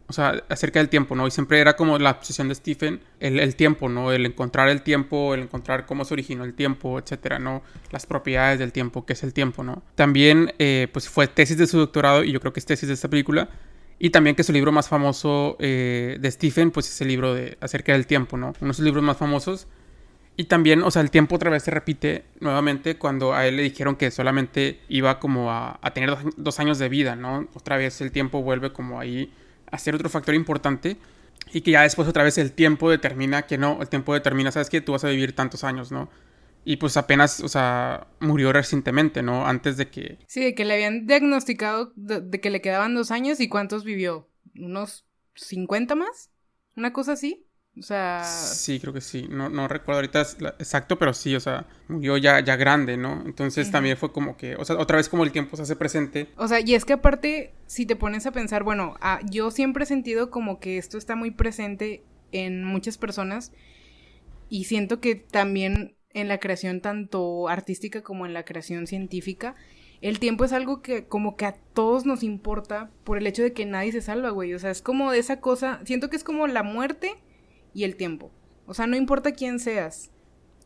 [0.07, 1.27] O sea, acerca del tiempo, ¿no?
[1.27, 4.11] Y siempre era como la obsesión de Stephen, el, tiempo, ¿no?
[4.11, 7.61] El encontrar el tiempo, el encontrar cómo se originó el tiempo, etcétera, ¿no?
[7.91, 9.83] Las propiedades del tiempo, qué es el tiempo, ¿no?
[9.93, 12.95] También, eh, pues fue tesis de su doctorado, y yo creo que es tesis de
[12.95, 13.49] esta película,
[13.99, 17.91] y también que su libro más famoso de Stephen, pues es el libro de acerca
[17.91, 18.53] del tiempo, ¿no?
[18.61, 19.67] Uno de sus libros más famosos
[20.39, 23.63] y también, o sea, el tiempo otra vez se repite nuevamente cuando a él le
[23.63, 27.49] dijeron que solamente iba como a, tener dos, años de vida, ¿no?
[27.55, 29.33] Otra vez el tiempo vuelve como ahí
[29.69, 30.95] a ser otro factor importante
[31.51, 34.69] y que ya después otra vez el tiempo determina que no, el tiempo determina, sabes
[34.69, 36.09] que tú vas a vivir tantos años, ¿no?
[36.63, 39.45] Y pues apenas, o sea, murió recientemente, ¿no?
[39.45, 40.19] Antes de que...
[40.27, 44.29] Sí, de que le habían diagnosticado de, que le quedaban dos años y cuántos vivió,
[44.55, 46.31] unos 50 más,
[46.77, 47.45] una cosa así.
[47.77, 48.23] O sea...
[48.23, 49.27] Sí, creo que sí.
[49.29, 50.21] No, no recuerdo ahorita
[50.59, 53.23] exacto, pero sí, o sea, murió ya, ya grande, ¿no?
[53.25, 56.29] Entonces también fue como que, o sea, otra vez como el tiempo se hace presente.
[56.35, 59.83] O sea, y es que aparte, si te pones a pensar, bueno, ah, yo siempre
[59.83, 63.51] he sentido como que esto está muy presente en muchas personas
[64.49, 69.55] y siento que también en la creación tanto artística como en la creación científica,
[70.01, 73.53] el tiempo es algo que como que a todos nos importa por el hecho de
[73.53, 74.53] que nadie se salva, güey.
[74.53, 77.15] O sea, es como de esa cosa, siento que es como la muerte
[77.73, 78.31] y el tiempo.
[78.65, 80.11] O sea, no importa quién seas,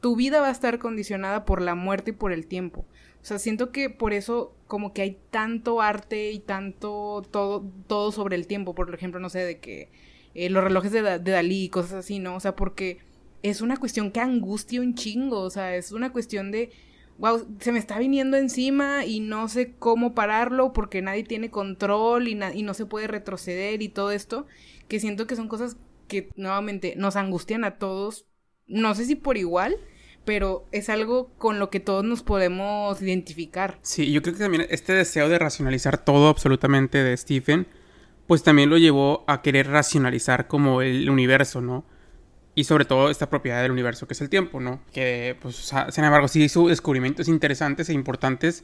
[0.01, 2.85] tu vida va a estar condicionada por la muerte y por el tiempo.
[3.21, 8.11] O sea, siento que por eso como que hay tanto arte y tanto todo, todo
[8.11, 8.75] sobre el tiempo.
[8.75, 9.89] Por ejemplo, no sé, de que
[10.33, 12.35] eh, los relojes de, Dalí y cosas así, ¿no?
[12.35, 12.97] O sea, porque
[13.43, 15.39] es una cuestión que angustia un chingo.
[15.39, 16.71] O sea, es una cuestión de
[17.17, 22.27] wow, se me está viniendo encima y no sé cómo pararlo porque nadie tiene control
[22.27, 24.47] y, y, no se puede retroceder y todo esto,
[24.89, 28.25] que siento que son cosas que nuevamente nos angustian a todos,
[28.67, 29.77] no sé si por igual,
[30.25, 33.79] pero es algo con lo que todos nos podemos identificar.
[33.81, 37.67] Sí, yo creo que también este deseo de racionalizar todo absolutamente de Stephen,
[38.27, 41.85] pues también lo llevó a querer racionalizar como el universo, ¿no?
[42.55, 44.81] y sobre todo esta propiedad del universo que es el tiempo, ¿no?
[44.91, 48.63] Que, pues, sin embargo, sí hizo descubrimientos interesantes e importantes,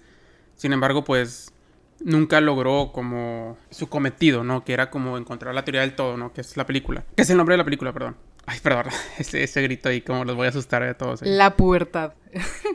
[0.56, 1.52] sin embargo, pues,
[2.01, 4.63] nunca logró como su cometido, ¿no?
[4.63, 6.33] Que era como encontrar la teoría del todo, ¿no?
[6.33, 7.03] Que es la película.
[7.15, 8.15] Que es el nombre de la película, perdón.
[8.45, 8.85] Ay, perdón,
[9.17, 11.21] ese, ese grito ahí, como los voy a asustar a todos.
[11.21, 12.13] La pubertad.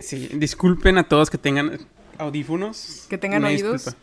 [0.00, 1.78] Sí, disculpen a todos que tengan
[2.18, 3.06] audífonos.
[3.08, 3.96] Que tengan oídos.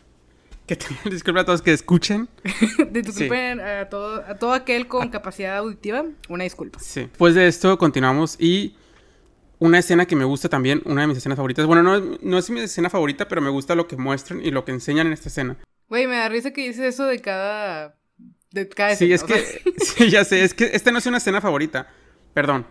[0.66, 0.78] Que
[1.10, 2.28] disculpen a todos que escuchen.
[2.90, 6.78] disculpen a, todo, a todo aquel con capacidad auditiva, una disculpa.
[6.78, 7.02] Sí.
[7.02, 8.76] Después de esto continuamos y
[9.62, 11.66] una escena que me gusta también, una de mis escenas favoritas.
[11.66, 14.64] Bueno, no, no es mi escena favorita, pero me gusta lo que muestran y lo
[14.64, 15.56] que enseñan en esta escena.
[15.88, 17.96] Güey, me da risa que dices eso de cada...
[18.50, 19.62] De cada sí, es que...
[19.78, 21.86] sí, ya sé, es que esta no es una escena favorita.
[22.34, 22.66] Perdón,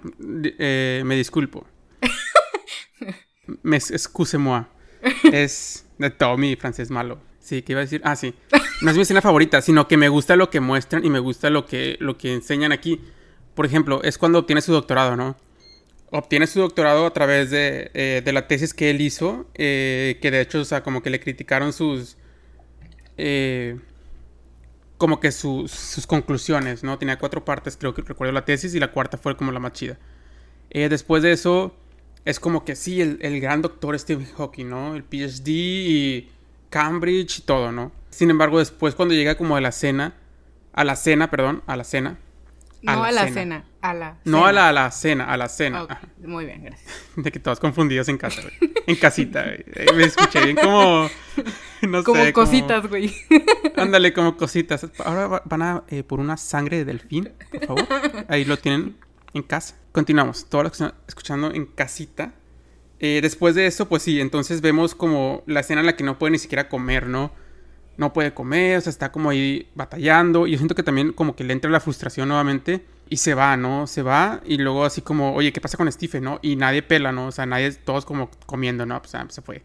[0.60, 1.66] eh, me disculpo.
[3.64, 4.64] me excuse moi.
[5.32, 7.22] Es de Tommy, francés malo.
[7.40, 8.02] Sí, ¿qué iba a decir?
[8.04, 8.34] Ah, sí.
[8.82, 11.50] No es mi escena favorita, sino que me gusta lo que muestran y me gusta
[11.50, 13.00] lo que, lo que enseñan aquí.
[13.56, 15.38] Por ejemplo, es cuando obtiene su doctorado, ¿no?
[16.12, 20.30] Obtiene su doctorado a través de, eh, de la tesis que él hizo, eh, que
[20.30, 22.18] de hecho, o sea, como que le criticaron sus...
[23.18, 23.80] Eh,
[24.98, 27.00] como que sus conclusiones, ¿no?
[27.00, 29.74] Tenía cuatro partes, creo que recuerdo la tesis, y la cuarta fue como la más
[29.74, 29.98] chida.
[30.70, 31.74] después de eso,
[32.24, 34.96] es como que sí, el, el gran doctor Stephen Hawking, ¿no?
[34.96, 36.30] El PhD y
[36.70, 37.92] Cambridge y todo, ¿no?
[38.12, 40.14] Sin embargo, después cuando llega como a la cena,
[40.74, 42.20] a la cena, perdón, a la cena.
[42.82, 45.88] No a la cena, a la No a la, a la cena, a la cena.
[46.24, 46.92] Muy bien, gracias.
[47.16, 48.74] De que todos confundidos en casa, güey.
[48.88, 49.96] En casita, güey.
[49.96, 51.10] Me escuché bien como...
[51.82, 53.12] No como sé, cositas, güey.
[53.76, 54.86] Ándale, como cositas.
[55.04, 57.88] Ahora van a eh, por una sangre de delfín, por favor.
[58.28, 58.98] Ahí lo tienen
[59.34, 59.76] en casa.
[59.92, 60.48] Continuamos.
[60.48, 62.36] Todo lo que están escuchando en casita
[63.04, 66.20] eh, después de eso, pues sí, entonces vemos como la escena en la que no
[66.20, 67.32] puede ni siquiera comer, ¿no?
[67.98, 70.48] No puede comer, o sea, está como ahí batallando.
[70.48, 73.58] Y yo siento que también como que le entra la frustración nuevamente y se va,
[73.58, 73.88] ¿no?
[73.88, 76.40] Se va y luego así como, oye, ¿qué pasa con Stephen, no?
[76.42, 77.28] Y nadie pela, ¿no?
[77.28, 79.02] O sea, nadie, todos como comiendo, ¿no?
[79.02, 79.64] Pues, ah, se fue.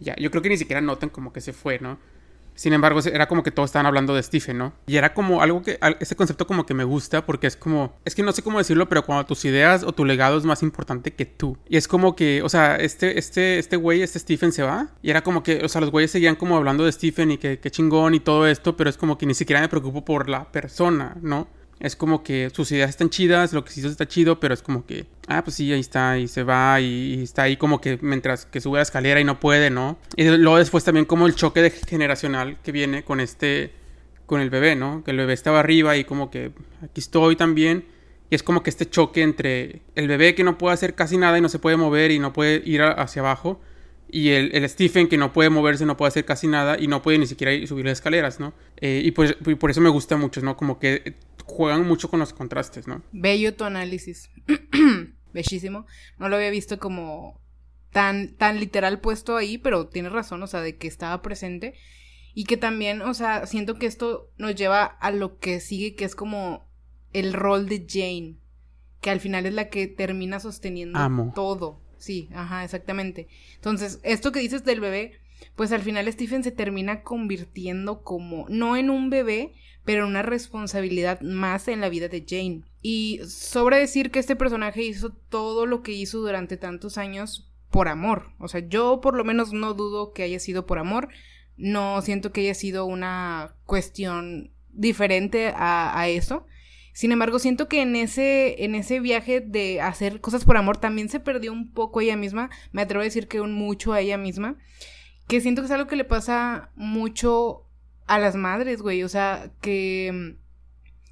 [0.00, 1.98] Ya, yo creo que ni siquiera notan como que se fue, ¿no?
[2.58, 4.72] Sin embargo, era como que todos estaban hablando de Stephen, ¿no?
[4.88, 8.16] Y era como algo que, ese concepto como que me gusta porque es como, es
[8.16, 11.14] que no sé cómo decirlo, pero cuando tus ideas o tu legado es más importante
[11.14, 11.56] que tú.
[11.68, 14.88] Y es como que, o sea, este, este, este güey, este Stephen se va.
[15.02, 17.60] Y era como que, o sea, los güeyes seguían como hablando de Stephen y que,
[17.60, 20.50] que chingón y todo esto, pero es como que ni siquiera me preocupo por la
[20.50, 21.46] persona, ¿no?
[21.80, 24.84] Es como que sus ideas están chidas, lo que hizo está chido, pero es como
[24.84, 28.46] que, ah, pues sí, ahí está, y se va, y, está ahí como que mientras
[28.46, 29.96] que sube la escalera y no puede, ¿no?
[30.16, 33.72] Y luego después también como el choque de generacional que viene con este,
[34.26, 35.04] con el bebé, ¿no?
[35.04, 37.84] Que el bebé estaba arriba y como que aquí estoy también.
[38.30, 41.38] Y es como que este choque entre el bebé que no puede hacer casi nada
[41.38, 43.60] y no se puede mover y no puede ir hacia abajo.
[44.10, 47.18] Y el, Stephen que no puede moverse, no puede hacer casi nada y no puede
[47.18, 48.52] ni siquiera subir las escaleras, ¿no?
[48.80, 50.56] Eh, y, pues, y por eso me gusta mucho, ¿no?
[50.56, 51.14] Como que
[51.48, 53.02] juegan mucho con los contrastes, ¿no?
[53.12, 54.30] Bello tu análisis.
[55.32, 55.86] Bellísimo.
[56.18, 57.40] No lo había visto como
[57.90, 61.74] tan, tan literal puesto ahí, pero tienes razón, o sea, de que estaba presente.
[62.34, 66.04] Y que también, o sea, siento que esto nos lleva a lo que sigue, que
[66.04, 66.68] es como
[67.12, 68.36] el rol de Jane.
[69.00, 71.80] Que al final es la que termina sosteniendo todo.
[71.96, 73.28] Sí, ajá, exactamente.
[73.54, 75.20] Entonces, esto que dices del bebé,
[75.56, 81.20] pues al final Stephen se termina convirtiendo como, no en un bebé, pero una responsabilidad
[81.22, 82.62] más en la vida de Jane.
[82.82, 87.88] Y sobre decir que este personaje hizo todo lo que hizo durante tantos años por
[87.88, 88.32] amor.
[88.38, 91.08] O sea, yo por lo menos no dudo que haya sido por amor.
[91.56, 96.46] No siento que haya sido una cuestión diferente a, eso.
[96.92, 101.08] Sin embargo, siento que en ese, en ese viaje de hacer cosas por amor también
[101.08, 102.50] se perdió un poco ella misma.
[102.72, 104.56] Me atrevo a decir que un mucho a ella misma.
[105.28, 107.64] Que siento que es algo que le pasa mucho
[108.06, 109.04] a las madres, güey.
[109.04, 110.36] O sea, que,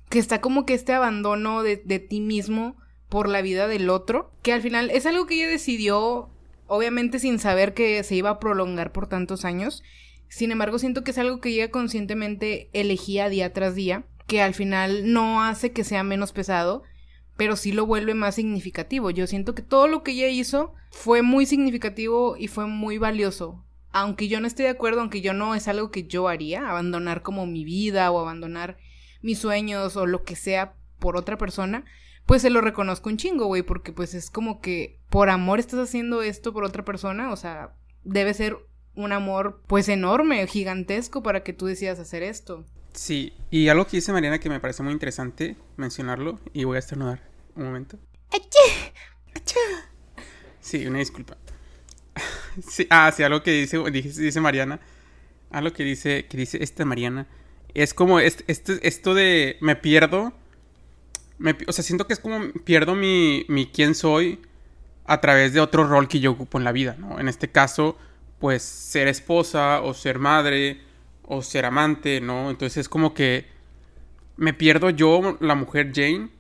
[0.09, 2.77] que está como que este abandono de, de ti mismo
[3.09, 4.33] por la vida del otro.
[4.43, 6.31] Que al final es algo que ella decidió,
[6.67, 9.85] obviamente sin saber que se iba a prolongar por tantos años.
[10.29, 14.55] Sin embargo, siento que es algo que ella conscientemente elegía día tras día, que al
[14.55, 16.83] final no hace que sea menos pesado,
[17.37, 19.11] pero sí lo vuelve más significativo.
[19.11, 23.63] Yo siento que todo lo que ella hizo fue muy significativo y fue muy valioso.
[23.99, 27.23] Aunque yo no esté de acuerdo, aunque yo no es algo que yo haría, abandonar
[27.23, 28.77] como mi vida o abandonar
[29.23, 31.87] mis sueños o lo que sea por otra persona,
[32.27, 35.81] pues se lo reconozco un chingo, güey, porque pues es como que por amor estás
[35.81, 38.59] haciendo esto por otra persona, o sea, debe ser
[38.95, 42.67] un amor pues enorme, gigantesco para que tú decidas hacer esto.
[42.93, 46.81] Sí, y algo que dice Mariana que me parece muy interesante mencionarlo y voy a
[46.81, 47.23] estornudar
[47.55, 47.99] un momento.
[50.61, 51.39] Sí, una disculpa.
[52.91, 54.81] Ah, sí, algo que dice, dice Mariana,
[55.51, 57.27] algo que dice, que dice esta Mariana,
[57.75, 60.33] es como este, este, esto de me pierdo,
[61.39, 64.41] me, o sea, siento que es como pierdo mi, mi quién soy
[65.05, 67.21] a través de otro rol que yo ocupo en la vida, ¿no?
[67.21, 67.97] En este caso,
[68.39, 70.81] pues ser esposa o ser madre
[71.23, 72.51] o ser amante, ¿no?
[72.51, 73.47] Entonces es como que
[74.37, 76.31] me pierdo yo, la mujer Jane,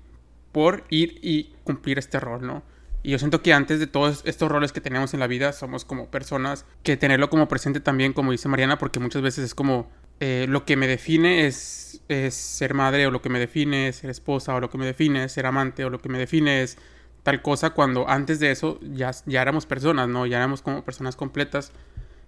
[0.52, 2.62] por ir y cumplir este rol, ¿no?
[3.06, 5.84] Y yo siento que antes de todos estos roles que tenemos en la vida, somos
[5.84, 9.88] como personas que tenerlo como presente también, como dice Mariana, porque muchas veces es como
[10.18, 13.98] eh, lo que me define es, es ser madre, o lo que me define es
[13.98, 16.64] ser esposa, o lo que me define es ser amante, o lo que me define
[16.64, 16.78] es
[17.22, 20.26] tal cosa cuando antes de eso ya, ya éramos personas, ¿no?
[20.26, 21.70] Ya éramos como personas completas.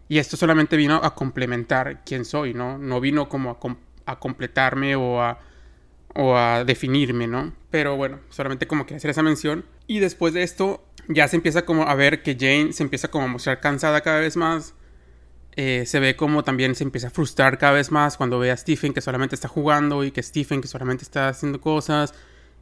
[0.08, 2.78] Y esto solamente vino a complementar quién soy, ¿no?
[2.78, 5.40] No vino como a, a completarme o a,
[6.20, 7.54] o a definirme, ¿no?
[7.70, 9.64] Pero bueno, solamente como que hacer esa mención.
[9.86, 13.26] Y después de esto ya se empieza como a ver que Jane se empieza como
[13.26, 14.74] a mostrar cansada cada vez más.
[15.54, 18.56] Eh, se ve como también se empieza a frustrar cada vez más cuando ve a
[18.56, 22.12] Stephen que solamente está jugando y que Stephen que solamente está haciendo cosas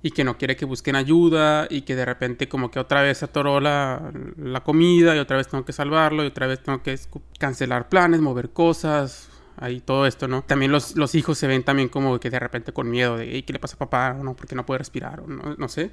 [0.03, 3.23] y que no quiere que busquen ayuda y que de repente como que otra vez
[3.23, 4.13] atoró la
[4.65, 6.99] comida y otra vez tengo que salvarlo y otra vez tengo que
[7.39, 10.43] cancelar planes, mover cosas, ahí todo esto, ¿no?
[10.43, 13.53] También los, los hijos se ven también como que de repente con miedo de, ¿qué
[13.53, 14.17] le pasa a papá?
[14.19, 14.35] ¿O no?
[14.35, 15.21] porque no puede respirar?
[15.21, 15.91] O no, no sé.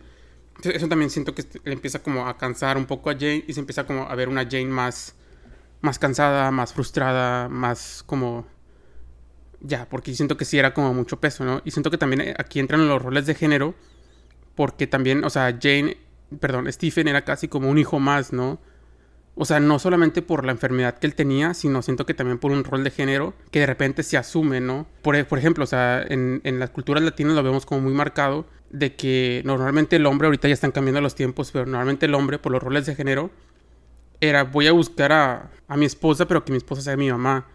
[0.63, 3.59] eso también siento que le empieza como a cansar un poco a Jane y se
[3.59, 5.15] empieza como a ver una Jane más,
[5.81, 8.45] más cansada, más frustrada, más como...
[9.61, 11.61] Ya, porque siento que sí era como mucho peso, ¿no?
[11.63, 13.75] Y siento que también aquí entran los roles de género
[14.55, 15.97] porque también, o sea, Jane,
[16.39, 18.59] perdón, Stephen era casi como un hijo más, ¿no?
[19.35, 22.51] O sea, no solamente por la enfermedad que él tenía, sino siento que también por
[22.51, 24.85] un rol de género que de repente se asume, ¿no?
[25.01, 28.45] Por, por ejemplo, o sea, en, en, las culturas latinas lo vemos como muy marcado,
[28.69, 32.37] de que normalmente el hombre, ahorita ya están cambiando los tiempos, pero normalmente el hombre,
[32.37, 33.31] por los roles de género,
[34.21, 37.47] era voy a buscar a, a mi esposa, pero que mi esposa sea mi mamá.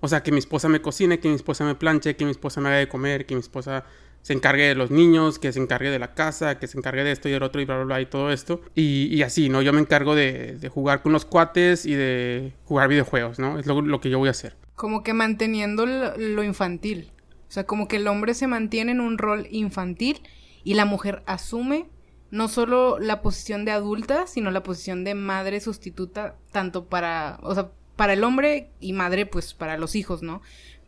[0.00, 2.60] O sea, que mi esposa me cocine, que mi esposa me planche, que mi esposa
[2.60, 3.84] me haga de comer, que mi esposa
[4.24, 7.12] se encargue de los niños, que se encargue de la casa, que se encargue de
[7.12, 8.62] esto y del otro y bla, bla, bla y todo esto.
[8.74, 9.60] Y, y así, ¿no?
[9.60, 13.58] Yo me encargo de, de, jugar con los cuates y de jugar videojuegos, ¿no?
[13.58, 14.56] Es lo, lo que yo voy a hacer.
[14.76, 17.12] Como que manteniendo lo, lo, infantil.
[17.50, 20.22] O sea, como que el hombre se mantiene en un rol infantil
[20.64, 21.90] y la mujer asume
[22.30, 27.54] no solo la posición de adulta, sino la posición de madre sustituta, tanto para, o
[27.54, 30.40] sea, para el hombre y madre, pues para los hijos, ¿no?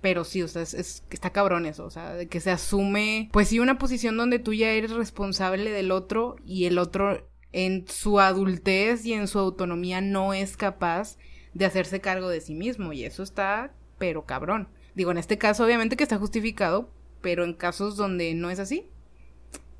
[0.07, 3.29] Pero sí, o sea, es, es, está cabrón eso, o sea, de que se asume,
[3.33, 7.89] pues sí, una posición donde tú ya eres responsable del otro y el otro en
[7.89, 11.19] su adultez y en su autonomía no es capaz
[11.55, 14.69] de hacerse cargo de sí mismo y eso está, pero cabrón.
[14.95, 16.89] Digo, en este caso obviamente que está justificado,
[17.21, 18.89] pero en casos donde no es así,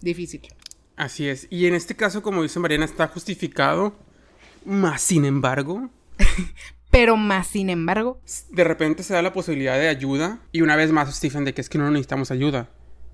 [0.01, 0.41] difícil.
[0.97, 3.95] Así es, y en este caso, como dice Mariana, está justificado,
[4.65, 5.89] más sin embargo,
[6.97, 8.19] pero más sin embargo.
[8.49, 11.61] De repente se da la posibilidad de ayuda y una vez más Stephen de que
[11.61, 12.71] es que no necesitamos ayuda.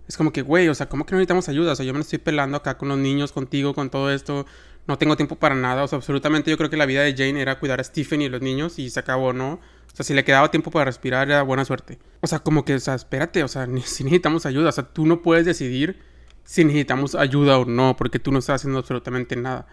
[0.07, 1.73] Es como que, güey, o sea, ¿cómo que no necesitamos ayuda?
[1.73, 4.47] O sea, yo me estoy pelando acá con los niños, contigo, con todo esto.
[4.87, 5.83] No tengo tiempo para nada.
[5.83, 8.29] O sea, absolutamente yo creo que la vida de Jane era cuidar a Stephen y
[8.29, 9.55] los niños y se acabó, ¿no?
[9.55, 9.61] O
[9.97, 11.99] sea, si le quedaba tiempo para respirar era buena suerte.
[12.21, 14.69] O sea, como que, o sea, espérate, o sea, si necesitamos ayuda.
[14.69, 15.99] O sea, tú no puedes decidir
[16.45, 19.67] si necesitamos ayuda o no, porque tú no estás haciendo absolutamente nada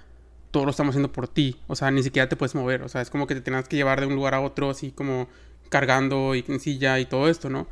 [0.52, 1.60] todo lo estamos haciendo por ti.
[1.68, 2.82] O sea, ni siquiera te puedes mover.
[2.84, 4.92] O sea, es como que te tengas que llevar de un lugar a otro, así
[4.92, 5.28] como
[5.70, 7.68] cargando y en silla y todo esto, ¿no?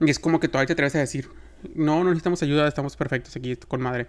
[0.00, 1.30] Y es como que todavía te atreves a decir,
[1.74, 4.08] no, no necesitamos ayuda, estamos perfectos aquí con madre.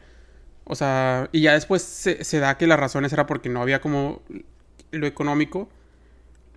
[0.65, 4.21] O sea, y ya después se, da que las razones era porque no había como
[4.91, 5.69] lo económico.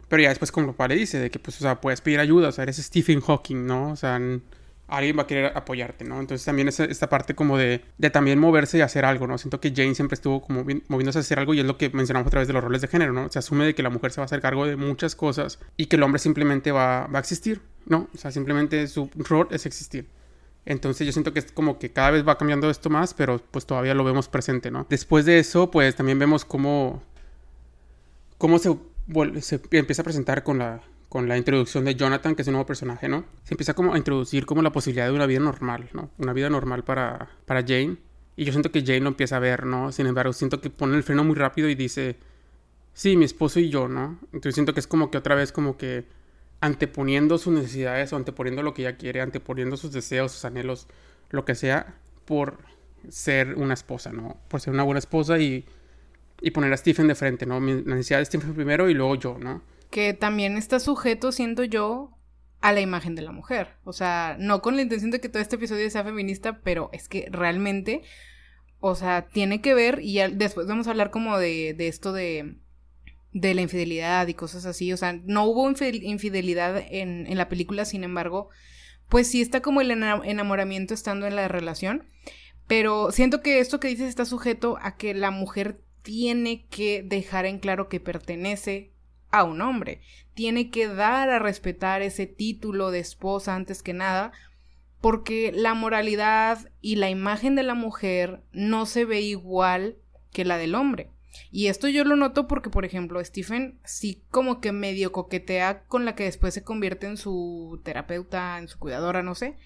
[0.09, 2.49] Pero ya después como lo padre dice, de que pues, o sea, puedes pedir ayuda,
[2.49, 3.91] o sea, eres Stephen Hawking, ¿no?
[3.91, 4.21] O sea,
[4.89, 6.21] alguien va a querer apoyarte, ¿no?
[6.21, 9.39] Entonces también es esta parte como de, de también moverse y hacer algo, ¿no?
[9.39, 12.29] Siento que Jane siempre estuvo como moviéndose a hacer algo y es lo que mencionamos
[12.29, 13.31] a través de los roles de género, ¿no?
[13.31, 15.87] Se asume de que la mujer se va a hacer cargo de muchas cosas y
[15.87, 18.09] que el hombre simplemente va, va a existir, ¿no?
[18.15, 20.09] O sea, simplemente su rol es existir.
[20.65, 23.67] Entonces yo siento que es como que cada vez va cambiando esto más, pero pues
[23.67, 24.87] todavía lo vemos presente, ¿no?
[24.89, 27.03] Después de eso, pues también vemos cómo,
[28.39, 28.77] cómo se,
[29.41, 32.67] se empieza a presentar con la, con la introducción de Jonathan, que es un nuevo
[32.67, 33.25] personaje, ¿no?
[33.45, 36.11] Se empieza como a introducir como la posibilidad de una vida normal, ¿no?
[36.19, 37.97] Una vida normal para, para Jane.
[38.37, 39.93] Y yo siento que Jane lo empieza a ver, ¿no?
[39.93, 42.17] Sin embargo, siento que pone el freno muy rápido y dice,
[42.93, 44.19] sí, mi esposo y yo, ¿no?
[44.27, 46.05] Entonces siento que es como que otra vez como que
[46.61, 50.89] anteponiendo sus necesidades o anteponiendo lo que ella quiere, anteponiendo sus deseos, sus anhelos,
[51.31, 51.95] lo que sea,
[52.25, 52.59] por
[53.09, 54.37] ser una esposa, ¿no?
[54.49, 55.65] Por ser una buena esposa y,
[56.41, 57.61] y poner a Stephen de frente, ¿no?
[57.61, 59.63] Mi necesidad de Stephen primero y luego yo, ¿no?
[59.91, 62.17] Que también está sujeto, siento yo,
[62.61, 63.77] a la imagen de la mujer.
[63.85, 67.09] O sea, no con la intención de que todo este episodio sea feminista, pero es
[67.09, 68.03] que realmente,
[68.81, 72.13] o sea, tiene que ver, y ya después vamos a hablar como de, de esto
[72.13, 72.57] de
[73.37, 74.93] de la infidelidad y cosas así.
[74.95, 78.49] O sea, no hubo infidelidad en, en la película, sin embargo,
[79.11, 82.07] pues sí está como el enamoramiento estando en la relación.
[82.67, 87.45] Pero siento que esto que dices está sujeto a que la mujer tiene que dejar
[87.45, 88.93] en claro que pertenece
[89.39, 90.01] a un hombre.
[90.35, 94.33] Tiene que dar a respetar ese título de esposa antes que nada,
[95.01, 99.97] porque la moralidad y la imagen de la mujer no se ve igual
[100.33, 101.11] que la del hombre.
[101.51, 106.05] Y esto yo lo noto porque, por ejemplo, Stephen sí como que medio coquetea con
[106.05, 109.57] la que después se convierte en su terapeuta, en su cuidadora, no sé.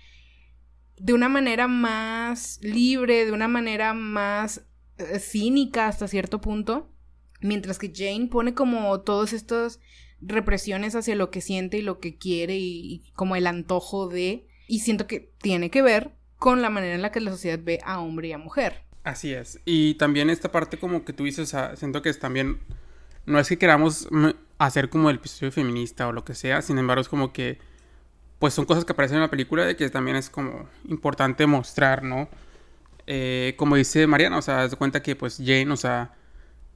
[0.96, 4.66] De una manera más libre, de una manera más
[4.98, 6.89] eh, cínica hasta cierto punto.
[7.40, 9.80] Mientras que Jane pone como todas estas
[10.20, 14.46] represiones hacia lo que siente y lo que quiere y, como el antojo de...
[14.66, 17.80] Y siento que tiene que ver con la manera en la que la sociedad ve
[17.84, 18.84] a hombre y a mujer.
[19.02, 19.60] Así es.
[19.64, 22.60] Y también esta parte como que tú dices, siento que es también,
[23.26, 24.08] no es que queramos
[24.58, 27.58] hacer como el episodio feminista o lo que sea, sin embargo es como que,
[28.38, 32.02] pues son cosas que aparecen en la película de que también es como importante mostrar,
[32.02, 32.28] ¿no?
[33.06, 36.14] Eh, como dice Mariana, o sea, se cuenta que pues Jane, o sea,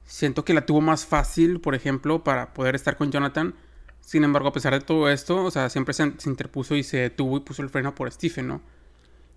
[0.05, 3.55] siento que la tuvo más fácil, por ejemplo, para poder estar con Jonathan.
[4.01, 6.99] Sin embargo, a pesar de todo esto, o sea, siempre se, se interpuso y se
[6.99, 8.61] detuvo y puso el freno por Stephen, ¿no?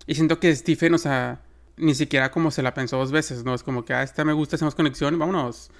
[0.06, 1.40] Y siento que Stephen, o sea,
[1.78, 3.54] ni siquiera como se la pensó dos veces, ¿no?
[3.54, 5.70] Es como que, ah, esta me gusta, hacemos conexión, vámonos.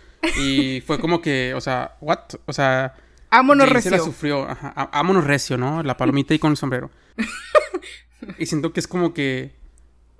[0.40, 2.20] Y fue como que, o sea, ¿what?
[2.46, 2.94] O sea...
[3.30, 3.90] Ámonos recio.
[3.90, 5.82] se la sufrió, ajá, ámonos recio, ¿no?
[5.82, 6.90] La palomita y con el sombrero.
[8.38, 9.54] y siento que es como que,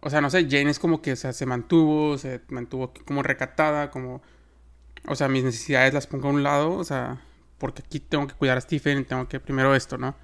[0.00, 3.22] o sea, no sé, Jane es como que, o sea, se mantuvo, se mantuvo como
[3.22, 4.22] recatada, como,
[5.06, 7.20] o sea, mis necesidades las pongo a un lado, o sea,
[7.58, 10.14] porque aquí tengo que cuidar a Stephen, tengo que primero esto, ¿no?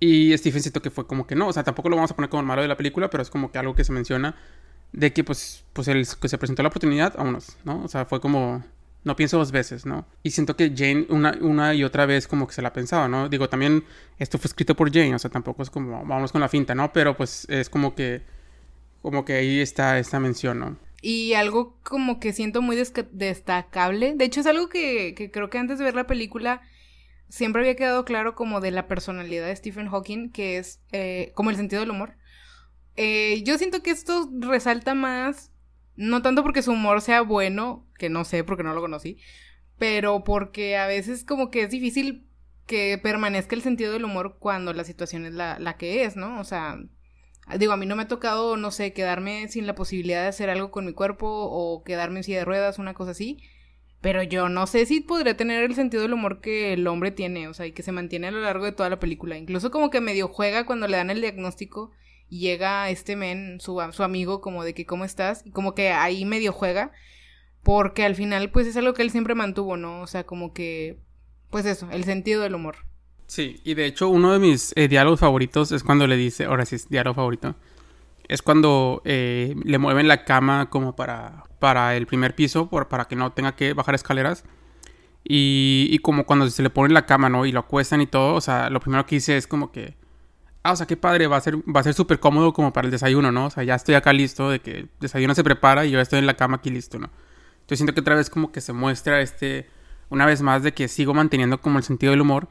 [0.00, 2.30] Y Stephen siento que fue como que no, o sea, tampoco lo vamos a poner
[2.30, 4.36] como el malo de la película, pero es como que algo que se menciona
[4.92, 7.82] de que pues, pues el que se presentó la oportunidad, vámonos, ¿no?
[7.84, 8.64] O sea, fue como,
[9.04, 10.06] no pienso dos veces, ¿no?
[10.22, 13.28] Y siento que Jane una, una y otra vez como que se la pensaba, ¿no?
[13.28, 13.84] Digo, también
[14.18, 16.92] esto fue escrito por Jane, o sea, tampoco es como, vamos con la finta, ¿no?
[16.92, 18.22] Pero pues es como que,
[19.02, 20.76] como que ahí está esta mención, ¿no?
[21.00, 25.78] Y algo como que siento muy destacable, de hecho es algo que, creo que antes
[25.78, 26.60] de ver la película
[27.28, 31.50] siempre había quedado claro como de la personalidad de Stephen Hawking, que es eh, como
[31.50, 32.16] el sentido del humor.
[32.96, 35.52] Eh, yo siento que esto resalta más,
[35.94, 39.18] no tanto porque su humor sea bueno, que no sé porque no lo conocí,
[39.78, 42.26] pero porque a veces como que es difícil
[42.66, 46.40] que permanezca el sentido del humor cuando la situación es la, la que es, ¿no?
[46.40, 46.78] O sea,
[47.58, 50.50] digo, a mí no me ha tocado, no sé, quedarme sin la posibilidad de hacer
[50.50, 53.38] algo con mi cuerpo o quedarme en silla de ruedas, una cosa así.
[54.00, 57.48] Pero yo no sé si podría tener el sentido del humor que el hombre tiene,
[57.48, 59.36] o sea, y que se mantiene a lo largo de toda la película.
[59.36, 61.90] Incluso como que medio juega cuando le dan el diagnóstico
[62.28, 65.90] y llega este men, su, su amigo, como de que cómo estás, y como que
[65.90, 66.92] ahí medio juega,
[67.62, 70.00] porque al final pues es algo que él siempre mantuvo, ¿no?
[70.00, 71.00] O sea, como que,
[71.50, 72.76] pues eso, el sentido del humor.
[73.28, 76.64] Sí, y de hecho uno de mis eh, diálogos favoritos es cuando le dice, ahora
[76.64, 77.54] sí es diálogo favorito,
[78.26, 83.04] es cuando eh, le mueven la cama como para, para el primer piso, por, para
[83.06, 84.44] que no tenga que bajar escaleras.
[85.30, 87.44] Y, como cuando se le pone la cama, ¿no?
[87.44, 89.94] Y lo acuestan y todo, o sea, lo primero que dice es como que
[90.62, 92.86] ah, o sea, qué padre, va a ser va a ser súper cómodo como para
[92.86, 93.46] el desayuno, ¿no?
[93.46, 96.18] O sea, ya estoy acá listo, de que el desayuno se prepara y yo estoy
[96.18, 97.10] en la cama aquí listo, ¿no?
[97.60, 99.68] Entonces siento que otra vez como que se muestra este,
[100.08, 102.48] una vez más, de que sigo manteniendo como el sentido del humor.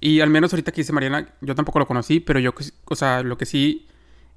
[0.00, 2.54] Y al menos ahorita que dice Mariana, yo tampoco lo conocí, pero yo,
[2.86, 3.86] o sea, lo que sí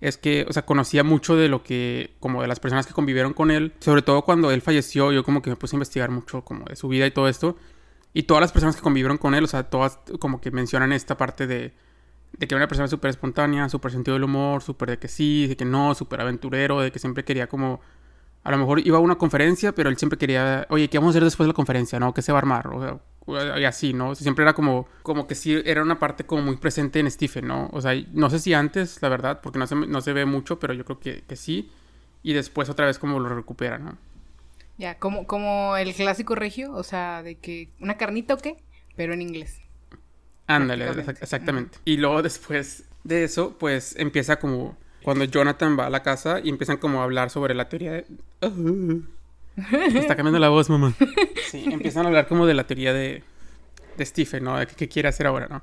[0.01, 3.33] es que, o sea, conocía mucho de lo que, como de las personas que convivieron
[3.33, 6.43] con él, sobre todo cuando él falleció, yo como que me puse a investigar mucho
[6.43, 7.55] como de su vida y todo esto.
[8.13, 11.15] Y todas las personas que convivieron con él, o sea, todas como que mencionan esta
[11.17, 11.73] parte de,
[12.37, 15.47] de que era una persona súper espontánea, súper sentido del humor, súper de que sí,
[15.47, 17.79] de que no, súper aventurero, de que siempre quería como...
[18.43, 21.17] A lo mejor iba a una conferencia, pero él siempre quería, oye, ¿qué vamos a
[21.17, 21.99] hacer después de la conferencia?
[21.99, 22.13] ¿No?
[22.13, 22.67] ¿Qué se va a armar?
[22.67, 22.99] O sea,
[23.59, 24.15] y así, ¿no?
[24.15, 27.69] Siempre era como, como que sí, era una parte como muy presente en Stephen, ¿no?
[27.71, 30.59] O sea, no sé si antes, la verdad, porque no se, no se ve mucho,
[30.59, 31.71] pero yo creo que, que sí.
[32.21, 33.97] Y después otra vez como lo recupera, ¿no?
[34.77, 38.57] Ya, como, como el clásico regio, o sea, de que una carnita o qué,
[38.95, 39.61] pero en inglés.
[40.47, 40.89] Ándale,
[41.21, 41.77] exactamente.
[41.85, 46.49] Y luego después de eso, pues empieza como cuando Jonathan va a la casa y
[46.49, 48.05] empiezan como a hablar sobre la teoría de...
[49.95, 50.93] está cambiando la voz, mamá.
[51.51, 53.23] Sí, empiezan a hablar como de la teoría de,
[53.97, 54.57] de Stephen, ¿no?
[54.57, 55.61] De qué quiere hacer ahora, ¿no?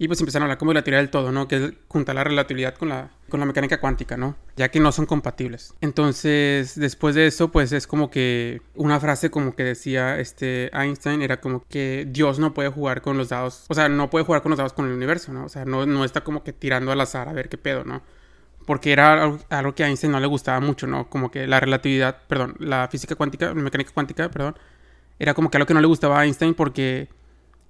[0.00, 1.48] Y pues empiezan a hablar como de la teoría del todo, ¿no?
[1.48, 4.36] Que es juntar la relatividad con la, con la mecánica cuántica, ¿no?
[4.56, 5.74] Ya que no son compatibles.
[5.80, 11.20] Entonces, después de eso, pues es como que una frase como que decía este Einstein
[11.20, 14.42] era como que Dios no puede jugar con los dados, o sea, no puede jugar
[14.42, 15.44] con los dados con el universo, ¿no?
[15.44, 18.02] O sea, no, no está como que tirando al azar a ver qué pedo, ¿no?
[18.68, 21.08] Porque era algo, algo que a Einstein no le gustaba mucho, ¿no?
[21.08, 24.58] Como que la relatividad, perdón, la física cuántica, la mecánica cuántica, perdón,
[25.18, 27.08] era como que algo que no le gustaba a Einstein porque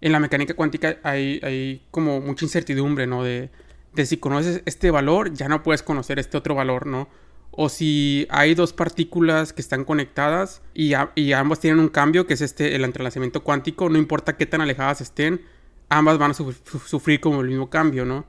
[0.00, 3.22] en la mecánica cuántica hay, hay como mucha incertidumbre, ¿no?
[3.22, 3.48] De,
[3.94, 7.08] de, si conoces este valor, ya no puedes conocer este otro valor, ¿no?
[7.52, 12.34] O si hay dos partículas que están conectadas y, y ambas tienen un cambio, que
[12.34, 15.42] es este, el entrelazamiento cuántico, no importa qué tan alejadas estén,
[15.90, 18.26] ambas van a sufrir como el mismo cambio, ¿no?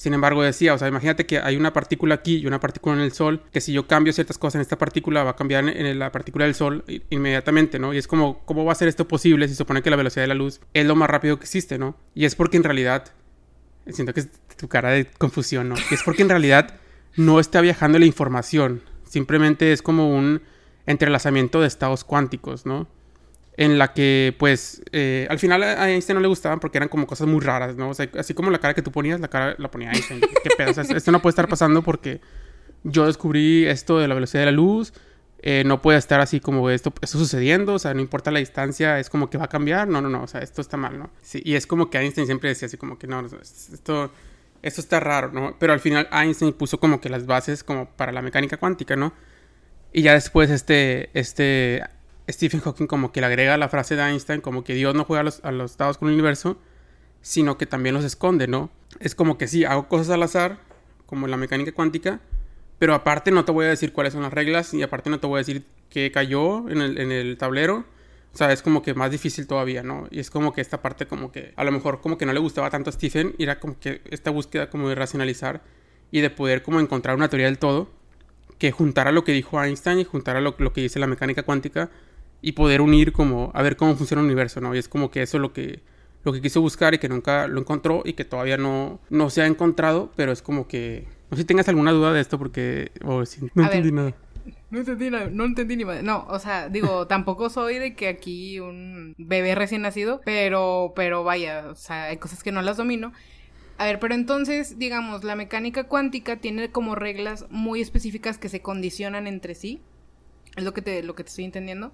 [0.00, 3.02] Sin embargo, decía, o sea, imagínate que hay una partícula aquí y una partícula en
[3.02, 5.98] el Sol, que si yo cambio ciertas cosas en esta partícula, va a cambiar en
[5.98, 7.92] la partícula del Sol inmediatamente, ¿no?
[7.92, 10.22] Y es como, ¿cómo va a ser esto posible si se supone que la velocidad
[10.22, 11.98] de la luz es lo más rápido que existe, ¿no?
[12.14, 13.12] Y es porque en realidad,
[13.88, 15.74] siento que es tu cara de confusión, ¿no?
[15.90, 16.76] Y es porque en realidad
[17.16, 20.40] no está viajando la información, simplemente es como un
[20.86, 22.88] entrelazamiento de estados cuánticos, ¿no?
[23.56, 27.06] En la que, pues, eh, al final a Einstein no le gustaban porque eran como
[27.06, 27.90] cosas muy raras, ¿no?
[27.90, 30.20] O sea, así como la cara que tú ponías, la cara la ponía Einstein.
[30.20, 30.70] ¿Qué pedo?
[30.70, 32.20] O sea, esto no puede estar pasando porque
[32.84, 34.92] yo descubrí esto de la velocidad de la luz.
[35.42, 38.98] Eh, no puede estar así como esto, esto sucediendo, o sea, no importa la distancia,
[38.98, 41.08] es como que va a cambiar, no, no, no, o sea, esto está mal, ¿no?
[41.22, 44.12] Sí, y es como que Einstein siempre decía así como que no, esto,
[44.60, 45.56] esto está raro, ¿no?
[45.58, 49.14] Pero al final Einstein puso como que las bases como para la mecánica cuántica, ¿no?
[49.94, 51.84] Y ya después este, este
[52.28, 55.30] Stephen Hawking como que le agrega la frase de Einstein como que Dios no juega
[55.42, 56.58] a los, dados con el universo,
[57.22, 58.70] sino que también los esconde, ¿no?
[58.98, 60.58] Es como que sí, hago cosas al azar,
[61.06, 62.20] como la mecánica cuántica,
[62.78, 65.26] pero aparte no te voy a decir cuáles son las reglas y aparte no te
[65.26, 67.84] voy a decir qué cayó en el, en el tablero.
[68.32, 70.06] O sea, es como que más difícil todavía, ¿no?
[70.10, 72.38] Y es como que esta parte como que a lo mejor como que no le
[72.38, 75.62] gustaba tanto a Stephen, era como que esta búsqueda como de racionalizar
[76.12, 77.88] y de poder como encontrar una teoría del todo
[78.60, 81.90] que juntara lo que dijo Einstein y juntara lo, lo que dice la mecánica cuántica
[82.42, 84.74] y poder unir como a ver cómo funciona el universo, ¿no?
[84.74, 85.80] Y es como que eso es lo que
[86.22, 89.40] lo que quiso buscar y que nunca lo encontró y que todavía no, no se
[89.40, 92.92] ha encontrado, pero es como que no sé si tengas alguna duda de esto porque
[93.02, 93.22] no
[93.64, 94.14] entendí nada.
[94.70, 96.02] No entendí nada, no entendí ni más.
[96.02, 101.24] No, o sea, digo, tampoco soy de que aquí un bebé recién nacido, pero, pero
[101.24, 103.12] vaya, o sea, hay cosas que no las domino.
[103.80, 108.60] A ver, pero entonces, digamos, la mecánica cuántica tiene como reglas muy específicas que se
[108.60, 109.80] condicionan entre sí.
[110.54, 111.90] Es lo que te, lo que te estoy entendiendo.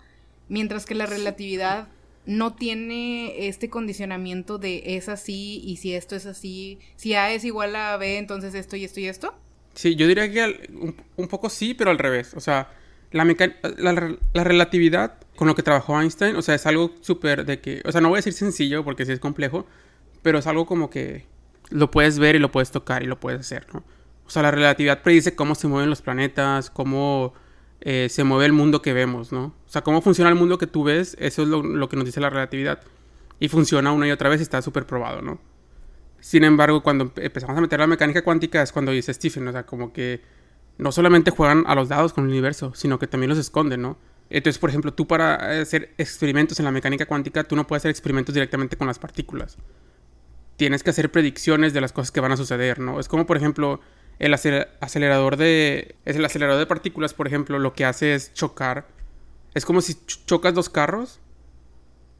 [0.48, 1.86] Mientras que la relatividad
[2.24, 7.44] no tiene este condicionamiento de es así y si esto es así, si A es
[7.44, 9.38] igual a B, entonces esto y esto y esto.
[9.74, 10.68] Sí, yo diría que
[11.16, 12.34] un, poco sí, pero al revés.
[12.34, 12.68] O sea,
[13.12, 13.24] la,
[14.34, 17.92] la, relatividad con lo que trabajó Einstein, o sea, es algo súper de que, o
[17.92, 19.66] sea, no voy a decir sencillo porque sí es complejo,
[20.22, 21.35] pero es algo como que
[21.70, 23.84] lo puedes ver y lo puedes tocar y lo puedes hacer, ¿no?
[24.26, 27.32] O sea, la relatividad predice cómo se mueven los planetas, cómo
[27.80, 29.44] eh, se mueve el mundo que vemos, ¿no?
[29.44, 32.20] O sea, cómo funciona el mundo que tú ves, eso es lo, que nos dice
[32.20, 32.80] la relatividad.
[33.38, 35.38] Y funciona una y otra vez está súper probado, ¿no?
[36.20, 39.64] Sin embargo, cuando empezamos a meter la mecánica cuántica es cuando dice Stephen, o sea,
[39.64, 40.22] como que
[40.78, 43.98] no solamente juegan a los dados con el universo, sino que también los esconden, ¿no?
[44.28, 47.90] Entonces, por ejemplo, tú para hacer experimentos en la mecánica cuántica, tú no puedes hacer
[47.90, 49.56] experimentos directamente con las partículas.
[50.56, 52.98] Tienes que hacer predicciones de las cosas que van a suceder, ¿no?
[52.98, 53.80] Es como, por ejemplo,
[54.18, 55.96] el acelerador de.
[56.04, 58.86] Es el acelerador de partículas, por ejemplo, lo que hace es chocar.
[59.54, 59.94] Es como si
[60.26, 61.20] chocas dos carros.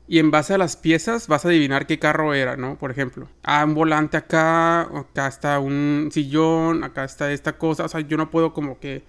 [0.08, 2.78] Y en base a las piezas vas a adivinar qué carro era, ¿no?
[2.78, 3.28] Por ejemplo.
[3.42, 4.82] Ah, un volante acá.
[4.82, 6.84] Acá está un sillón.
[6.84, 7.84] Acá está esta cosa.
[7.84, 9.04] O sea, yo no puedo como que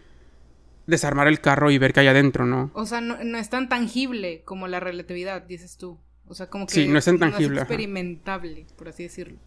[0.87, 2.71] desarmar el carro y ver qué hay adentro, ¿no?
[2.73, 5.99] O sea, no, no es tan tangible como la relatividad, dices tú.
[6.29, 6.73] O sea, como que.
[6.73, 7.55] Sí, no es tan tangible.
[7.55, 9.37] No es experimentable, por así decirlo.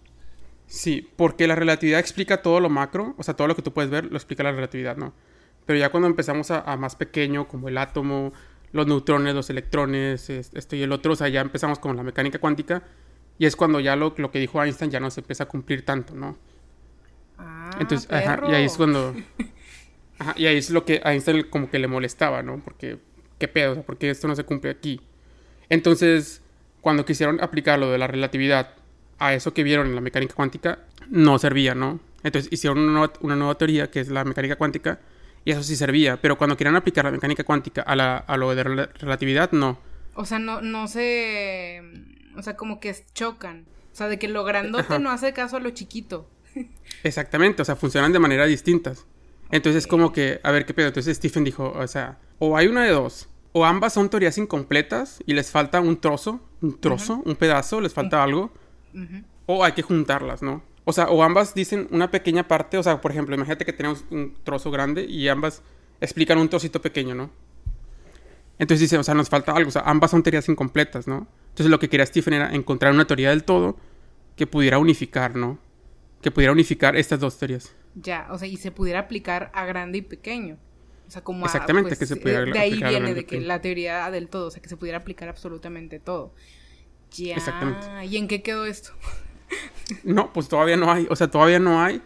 [0.70, 3.90] Sí, porque la relatividad explica todo lo macro, o sea, todo lo que tú puedes
[3.90, 5.12] ver lo explica la relatividad, ¿no?
[5.66, 8.32] Pero ya cuando empezamos a, más pequeño, como el átomo,
[8.70, 12.38] los neutrones, los electrones, esto y el otro, o sea, ya empezamos con la mecánica
[12.38, 12.84] cuántica,
[13.36, 15.84] Y es cuando ya lo, lo que dijo Einstein ya no se empieza a cumplir
[15.84, 16.36] tanto, ¿no?
[17.36, 19.14] Ah, Entonces, ajá, y ahí es cuando...
[20.20, 22.60] Ajá, y ahí es lo que a Einstein como que le molestaba, ¿no?
[22.62, 22.98] Porque,
[23.38, 23.72] ¿qué pedo?
[23.72, 25.00] O sea, ¿por qué esto no se cumple aquí?
[25.70, 26.42] Entonces,
[26.80, 28.74] cuando quisieron aplicar lo de la relatividad
[29.18, 32.00] a eso que vieron en la mecánica cuántica, no servía, ¿no?
[32.22, 35.00] Entonces hicieron una nueva, una nueva teoría que es la mecánica cuántica
[35.44, 38.54] y eso sí servía, pero cuando querían aplicar la mecánica cuántica a, la, a lo
[38.54, 39.78] de rel- relatividad, no.
[40.14, 41.82] O sea, no, no se.
[42.36, 43.64] O sea, como que chocan.
[43.92, 44.98] O sea, de que lo grandote Ajá.
[44.98, 46.28] no hace caso a lo chiquito.
[47.02, 49.06] Exactamente, o sea, funcionan de manera distintas.
[49.50, 50.88] Entonces, como que, a ver qué pedo.
[50.88, 53.28] Entonces, Stephen dijo, o sea, o hay una de dos.
[53.52, 57.92] O ambas son teorías incompletas y les falta un trozo, un trozo, un pedazo, les
[57.92, 58.50] falta algo.
[59.46, 60.62] O hay que juntarlas, ¿no?
[60.84, 62.78] O sea, o ambas dicen una pequeña parte.
[62.78, 65.62] O sea, por ejemplo, imagínate que tenemos un trozo grande y ambas
[66.00, 67.30] explican un trocito pequeño, ¿no?
[68.58, 69.68] Entonces dice, o sea, nos falta algo.
[69.68, 71.26] O sea, ambas son teorías incompletas, ¿no?
[71.48, 73.76] Entonces lo que quería Stephen era encontrar una teoría del todo
[74.36, 75.58] que pudiera unificar, ¿no?
[76.20, 77.74] Que pudiera unificar estas dos teorías.
[77.94, 80.58] Ya, o sea, y se pudiera aplicar a grande y pequeño.
[81.11, 83.40] O sea, como a, Exactamente, pues, que se pudiera eh, De ahí viene de que
[83.40, 86.32] la teoría del todo, o sea, que se pudiera aplicar absolutamente todo.
[87.11, 87.34] Ya.
[87.34, 88.06] Exactamente.
[88.06, 88.92] ¿Y en qué quedó esto?
[90.04, 91.08] No, pues todavía no hay.
[91.11, 92.00] O sea, todavía no hay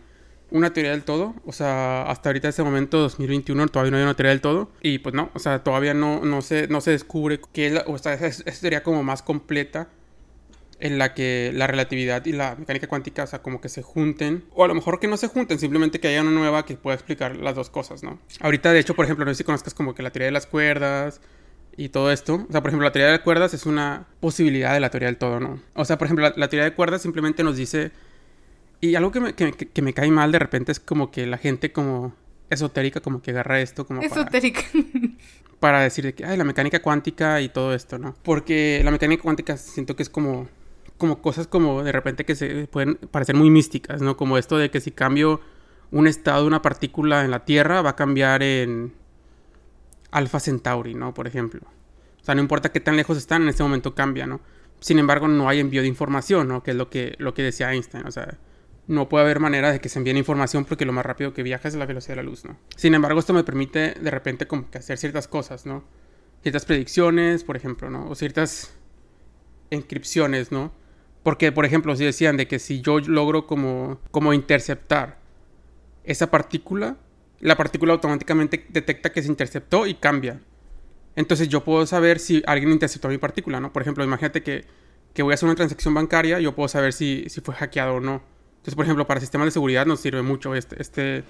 [0.51, 1.35] una teoría del todo.
[1.45, 4.71] O sea, hasta ahorita, este momento, 2021, todavía no hay una teoría del todo.
[4.81, 7.85] Y pues no, o sea, todavía no, no, se, no se descubre qué es la.
[7.87, 9.91] O sea, esa, esa teoría como más completa
[10.81, 14.45] en la que la relatividad y la mecánica cuántica, o sea, como que se junten.
[14.55, 16.95] O a lo mejor que no se junten, simplemente que haya una nueva que pueda
[16.95, 18.19] explicar las dos cosas, ¿no?
[18.41, 20.47] Ahorita, de hecho, por ejemplo, no sé si conozcas como que la teoría de las
[20.47, 21.21] cuerdas
[21.77, 22.47] y todo esto.
[22.49, 25.17] O sea, por ejemplo, la teoría de cuerdas es una posibilidad de la teoría del
[25.17, 25.61] todo, ¿no?
[25.75, 27.93] O sea, por ejemplo, la, la teoría de cuerdas simplemente nos dice...
[28.81, 31.73] Y algo que me, que, me cae mal de repente es como que la gente
[31.73, 32.15] como
[32.51, 34.61] esotérica como que agarra esto como para, Esotérica.
[35.59, 38.15] para decir de que, ay, la mecánica cuántica y todo esto, ¿no?
[38.23, 40.49] Porque la mecánica cuántica siento que es como,
[40.99, 44.17] como cosas como de repente que se pueden parecer muy místicas, ¿no?
[44.17, 45.41] Como esto de que si cambio
[45.91, 48.95] un estado de una partícula en la Tierra va a cambiar en
[50.11, 51.15] Alpha Centauri, ¿no?
[51.15, 51.61] Por ejemplo.
[52.21, 54.41] O sea, no importa qué tan lejos están, en este momento cambia, ¿no?
[54.81, 56.63] Sin embargo, no hay envío de información, ¿no?
[56.63, 58.39] Que es lo que, lo que decía Einstein, o sea,
[58.87, 61.69] no puede haber manera de que se envíe información porque lo más rápido que viaja
[61.69, 62.57] es la velocidad de la luz, ¿no?
[62.77, 65.85] Sin embargo, esto me permite de repente como que hacer ciertas cosas, ¿no?
[66.43, 68.09] Ciertas predicciones, por ejemplo, ¿no?
[68.09, 68.75] O ciertas
[69.71, 70.73] encripciones, ¿no?
[71.25, 75.19] Porque, por ejemplo, si decían de que si yo logro como, como interceptar
[76.05, 76.97] esa partícula,
[77.41, 80.41] la partícula automáticamente detecta que se interceptó y cambia.
[81.17, 83.73] Entonces yo puedo saber si alguien interceptó mi partícula, ¿no?
[83.73, 84.65] Por ejemplo, imagínate que,
[85.15, 88.01] que voy a hacer una transacción bancaria, yo puedo saber si, si fue hackeado o
[88.01, 88.23] no.
[88.57, 91.25] Entonces, por ejemplo, para sistemas de seguridad nos sirve mucho este, este,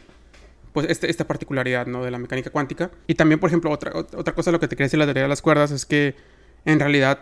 [0.73, 2.03] pues este- esta particularidad, ¿no?
[2.05, 2.91] De la mecánica cuántica.
[3.07, 5.23] Y también, por ejemplo, otra, ot- otra cosa, lo que te quería decir la teoría
[5.25, 6.17] de las cuerdas es que
[6.65, 7.21] en realidad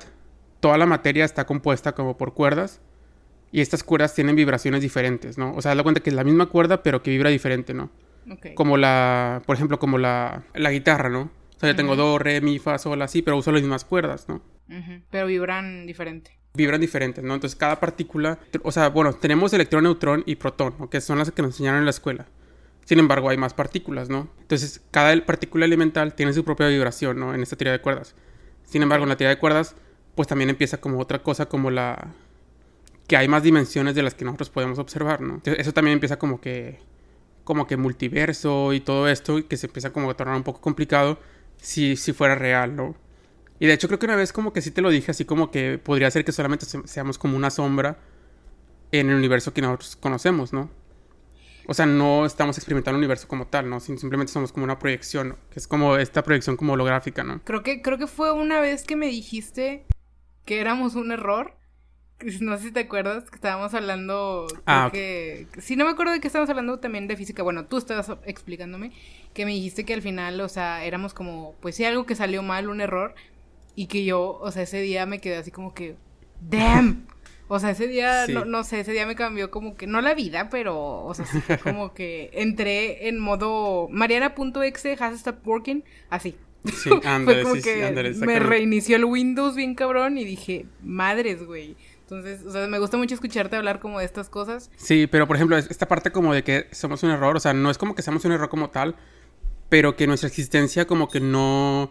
[0.63, 2.81] toda la materia está compuesta como por cuerdas
[3.51, 5.53] y estas cuerdas tienen vibraciones diferentes, ¿no?
[5.55, 7.91] O sea, da cuenta que es la misma cuerda, pero que vibra diferente, ¿no?
[8.55, 11.23] Como la, por ejemplo, como la, la guitarra, ¿no?
[11.23, 14.29] O sea, yo tengo do, re, mi, fa, sol, así, pero uso las mismas cuerdas,
[14.29, 14.41] ¿no?
[15.11, 16.39] Pero vibran diferente.
[16.55, 17.35] Vibran diferentes, ¿no?
[17.35, 20.89] Entonces cada partícula, o sea, bueno, tenemos electrón, neutrón y protón, ¿no?
[20.89, 22.27] Que son las que nos enseñaron en la escuela.
[22.85, 24.29] Sin embargo, hay más partículas, ¿no?
[24.41, 27.35] Entonces, cada partícula elemental tiene su propia vibración, ¿no?
[27.35, 28.15] En esta teoría de cuerdas.
[28.65, 29.75] Sin embargo, en la teoría de cuerdas,
[30.15, 32.13] pues también empieza como otra cosa, como la...
[33.07, 35.41] que hay más dimensiones de las que nosotros podemos observar, ¿no?
[35.45, 36.79] Eso también empieza como que...
[37.45, 40.61] como que multiverso y todo esto, y que se empieza como a tornar un poco
[40.61, 41.19] complicado
[41.57, 42.95] si, si fuera real, ¿no?
[43.59, 45.51] Y de hecho creo que una vez como que sí te lo dije, así como
[45.51, 47.99] que podría ser que solamente se- seamos como una sombra
[48.91, 50.69] en el universo que nosotros conocemos, ¿no?
[51.69, 53.79] O sea, no estamos experimentando el universo como tal, ¿no?
[53.79, 57.41] Sim- Simplemente somos como una proyección, que es como esta proyección como holográfica, ¿no?
[57.45, 59.85] Creo que, creo que fue una vez que me dijiste
[60.45, 61.57] que éramos un error.
[62.41, 64.47] No sé si te acuerdas que estábamos hablando.
[64.65, 64.93] Ah, ok.
[64.93, 65.47] que.
[65.59, 67.43] Sí, no me acuerdo de que estábamos hablando también de física.
[67.43, 68.93] Bueno, tú estabas explicándome
[69.35, 72.43] que me dijiste que al final, o sea, éramos como, pues sí, algo que salió
[72.45, 73.15] mal, un error.
[73.75, 75.97] Y que yo, o sea, ese día me quedé así como que.
[76.41, 77.07] ¡Damn!
[77.49, 78.33] O sea, ese día, Sí.
[78.33, 81.27] no, no sé, ese día me cambió como que, no la vida, pero, o sea,
[81.27, 86.37] sí como que entré en modo mariana.exe has stopped working, así.
[86.65, 90.25] Sí, Fue ándale, como sí, que sí, ándale, me reinició el Windows bien cabrón y
[90.25, 91.77] dije, madres, güey.
[92.03, 94.71] Entonces, o sea, me gusta mucho escucharte hablar como de estas cosas.
[94.77, 97.55] Sí, pero por ejemplo, es- esta parte como de que somos un error, o sea,
[97.55, 98.97] no es como que seamos un error como tal,
[99.71, 101.91] pero que nuestra existencia como que no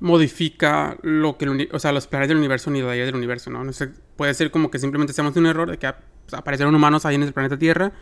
[0.00, 3.50] modifica lo que, el o sea, los planes del universo ni la idea del universo,
[3.50, 3.64] ¿no?
[3.64, 5.92] No sé, puede ser como que simplemente seamos un error de que
[6.26, 7.92] pues, aparecieron humanos ahí en el planeta Tierra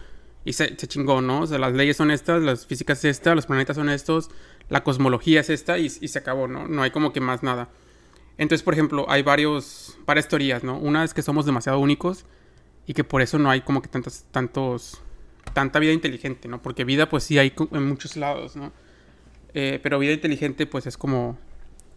[0.47, 1.41] y se, se chingó, ¿no?
[1.41, 4.31] O sea, las leyes son estas, las físicas es esta, los planetas son estos,
[4.69, 6.69] la cosmología es esta y, y se acabó, ¿no?
[6.69, 7.69] No hay como que más nada.
[8.39, 10.79] Entonces, por ejemplo, hay varios, varias teorías, ¿no?
[10.79, 12.27] Una es que somos demasiado únicos
[12.87, 15.03] y que por eso no hay como que tantos, tantos,
[15.53, 16.63] tanta vida inteligente, ¿no?
[16.63, 18.73] Porque vida pues sí hay en muchos lados, ¿no?
[19.53, 21.37] Eh, pero vida inteligente pues es como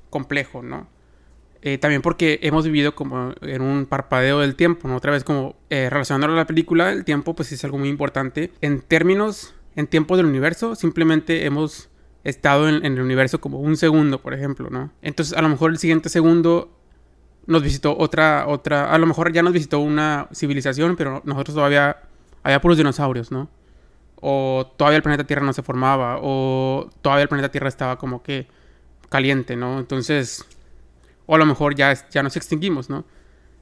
[0.09, 0.87] complejo, ¿no?
[1.61, 4.95] Eh, también porque hemos vivido como en un parpadeo del tiempo, ¿no?
[4.95, 8.51] Otra vez como eh, relacionándolo a la película, el tiempo pues es algo muy importante.
[8.61, 11.89] En términos, en tiempo del universo, simplemente hemos
[12.23, 14.91] estado en, el universo como un segundo, por ejemplo, ¿no?
[15.01, 16.71] Entonces a lo mejor el siguiente segundo
[17.45, 21.97] nos visitó otra, otra, a lo mejor ya nos visitó una civilización, pero nosotros todavía,
[22.43, 23.49] había puros dinosaurios, ¿no?
[24.21, 28.21] O todavía el planeta Tierra no se formaba, o todavía el planeta Tierra estaba como
[28.21, 28.47] que
[29.09, 29.79] caliente, ¿no?
[29.79, 30.45] Entonces
[31.29, 33.05] o a lo mejor ya, ya nos extinguimos, ¿no?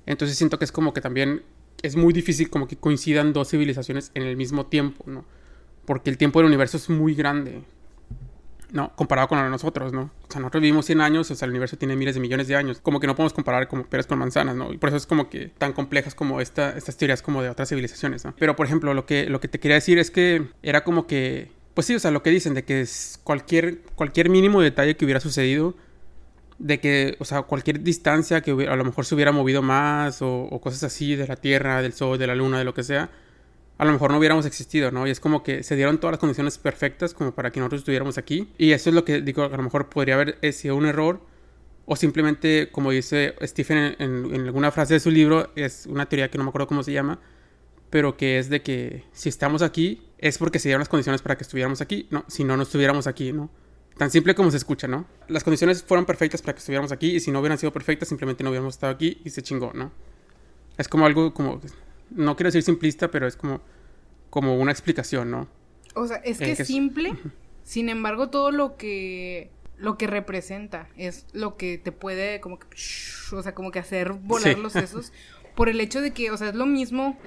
[0.06, 1.44] Entonces siento que es como que también
[1.84, 5.26] es muy difícil como que coincidan dos civilizaciones en el mismo tiempo, ¿no?
[5.84, 7.64] Porque el tiempo del universo es muy grande,
[8.72, 8.96] ¿no?
[8.96, 10.12] Comparado con nosotros, ¿no?
[10.30, 12.56] O sea, nosotros vivimos 100 años, o sea, el universo tiene miles de millones de
[12.56, 12.80] años.
[12.80, 14.72] Como que no podemos comparar como peras con manzanas, ¿no?
[14.72, 17.68] Y por eso es como que tan complejas como esta, estas teorías como de otras
[17.68, 18.34] civilizaciones, ¿no?
[18.40, 21.52] Pero, por ejemplo, lo que, lo que te quería decir es que era como que...
[21.74, 25.04] Pues sí, o sea, lo que dicen de que es cualquier, cualquier mínimo detalle que
[25.04, 25.76] hubiera sucedido
[26.60, 30.50] de que, o sea, cualquier distancia que a lo mejor se hubiera movido más o,
[30.62, 33.10] cosas así de la Tierra, del Sol, de la Luna, de lo que sea,
[33.78, 35.06] a lo mejor no hubiéramos existido, ¿no?
[35.06, 38.18] Y es como que se dieron todas las condiciones perfectas como para que nosotros estuviéramos
[38.18, 38.52] aquí.
[38.58, 41.22] Y eso es lo que digo, a lo mejor podría haber sido un error
[41.86, 46.30] o simplemente, como dice Stephen en, en alguna frase de su libro, es una teoría
[46.30, 47.20] que no me acuerdo cómo se llama,
[47.90, 51.38] pero que es de que si estamos aquí es porque se dieron las condiciones para
[51.38, 52.26] que estuviéramos aquí, ¿no?
[52.28, 53.50] Si no, no estuviéramos aquí, ¿no?
[53.98, 55.06] Tan simple como se escucha, ¿no?
[55.28, 58.44] Las condiciones fueron perfectas para que estuviéramos aquí y si no hubieran sido perfectas simplemente
[58.44, 59.92] no hubiéramos estado aquí y se chingó, ¿no?
[60.78, 61.60] Es como algo como,
[62.12, 63.62] no quiero decir simplista, pero es como,
[64.30, 65.48] como una explicación, ¿no?
[65.96, 67.16] O sea, es que, es simple,
[67.64, 72.68] sin embargo todo lo que, lo que representa es lo que te puede como que,
[73.32, 75.12] o sea, como que hacer volar los sesos
[75.56, 77.18] por el hecho de que, o sea, es lo mismo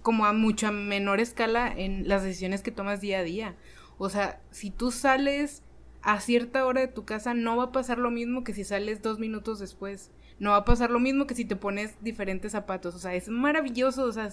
[0.00, 3.56] como a mucha menor escala en las decisiones que tomas día a día.
[3.98, 5.62] O sea, si tú sales
[6.02, 9.02] a cierta hora de tu casa no va a pasar lo mismo que si sales
[9.02, 10.10] dos minutos después.
[10.38, 12.94] No va a pasar lo mismo que si te pones diferentes zapatos.
[12.94, 14.04] O sea, es maravilloso.
[14.04, 14.28] O sea,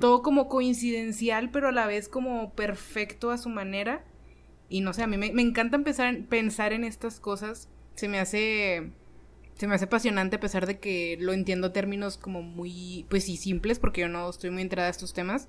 [0.00, 4.04] todo como coincidencial, pero a la vez como perfecto a su manera.
[4.68, 7.68] Y no sé, a mí me, encanta empezar pensar en estas cosas.
[7.94, 8.90] Se me hace.
[9.56, 13.38] Se me hace apasionante a pesar de que lo entiendo términos como muy, pues sí,
[13.38, 15.48] simples, porque yo no estoy muy entrada a estos temas.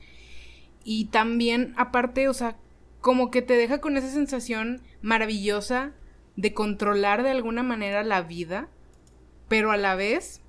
[0.85, 2.55] Y también, aparte, o sea,
[3.01, 5.93] como que te deja con esa sensación maravillosa
[6.35, 8.69] de controlar de alguna manera la vida,
[9.47, 10.41] pero a la vez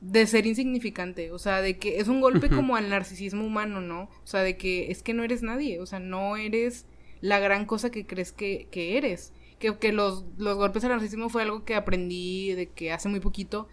[0.00, 4.02] de ser insignificante, o sea, de que es un golpe como al narcisismo humano, ¿no?
[4.02, 6.86] O sea, de que es que no eres nadie, o sea, no eres
[7.20, 9.32] la gran cosa que crees que, eres.
[9.58, 13.20] Que, que los, los, golpes al narcisismo fue algo que aprendí de que hace muy
[13.20, 13.68] poquito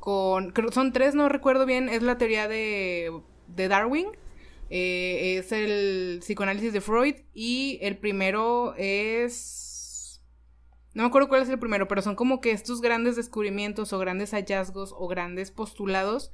[0.00, 0.52] con...
[0.72, 3.12] son tres, no recuerdo bien, es la teoría de,
[3.46, 4.08] de Darwin,
[4.70, 10.22] eh, es el psicoanálisis de Freud y el primero es...
[10.94, 13.98] No me acuerdo cuál es el primero, pero son como que estos grandes descubrimientos o
[13.98, 16.32] grandes hallazgos o grandes postulados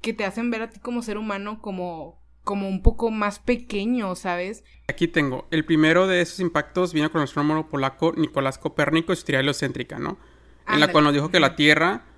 [0.00, 4.14] que te hacen ver a ti como ser humano como, como un poco más pequeño,
[4.14, 4.64] ¿sabes?
[4.88, 9.16] Aquí tengo, el primero de esos impactos vino con el astrónomo polaco Nicolás Copérnico y
[9.16, 10.18] su teoría heliocéntrica, ¿no?
[10.68, 12.09] En la cual nos dijo que la Tierra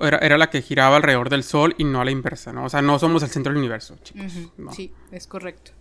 [0.00, 2.64] era, la que giraba alrededor del Sol y no a la inversa, ¿no?
[2.64, 4.32] O sea, no somos el centro del universo, chicos.
[4.72, 5.72] Sí, es correcto.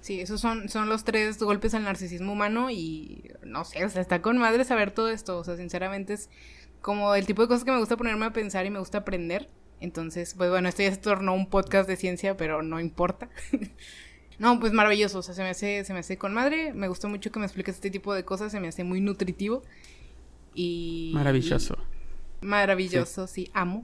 [0.00, 4.02] Sí, esos son, son los tres golpes al narcisismo humano y no sé, o sea,
[4.02, 5.38] está con madre saber todo esto.
[5.38, 6.28] O sea, sinceramente es
[6.80, 9.48] como el tipo de cosas que me gusta ponerme a pensar y me gusta aprender.
[9.80, 13.28] Entonces, pues bueno, esto ya se tornó un podcast de ciencia, pero no importa.
[14.40, 16.72] no, pues maravilloso, o sea, se me hace, se me hace con madre.
[16.72, 19.62] Me gusta mucho que me expliques este tipo de cosas, se me hace muy nutritivo.
[20.52, 21.12] Y.
[21.14, 21.78] Maravilloso.
[22.42, 23.82] Maravilloso, sí, amo.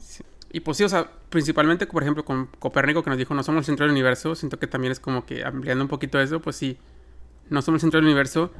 [0.53, 3.61] Y pues sí, o sea, principalmente, por ejemplo, con Copérnico que nos dijo no somos
[3.61, 6.57] el centro del universo, siento que también es como que ampliando un poquito eso, pues
[6.57, 6.79] sí,
[7.51, 8.53] no somos el centro del universo.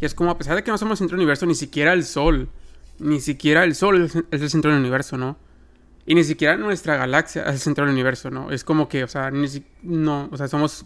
[0.00, 1.92] Y es como, a pesar de que no somos el centro del universo, ni siquiera
[1.92, 2.48] el Sol,
[2.98, 5.38] ni siquiera el Sol es el centro del universo, ¿no?
[6.04, 8.50] Y ni siquiera nuestra galaxia es el centro del universo, ¿no?
[8.50, 9.48] Es como que, o sea, ni
[9.82, 10.84] no, o sea, somos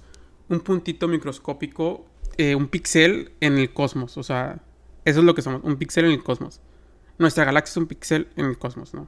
[0.49, 2.07] un puntito microscópico,
[2.37, 4.62] eh, un píxel en el cosmos, o sea,
[5.05, 6.61] eso es lo que somos, un píxel en el cosmos
[7.21, 9.07] nuestra galaxia es un píxel en el cosmos, ¿no?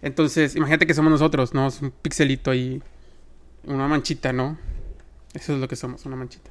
[0.00, 1.66] Entonces, imagínate que somos nosotros, ¿no?
[1.66, 2.82] Es un pixelito y
[3.64, 4.58] una manchita, ¿no?
[5.32, 6.50] Eso es lo que somos, una manchita.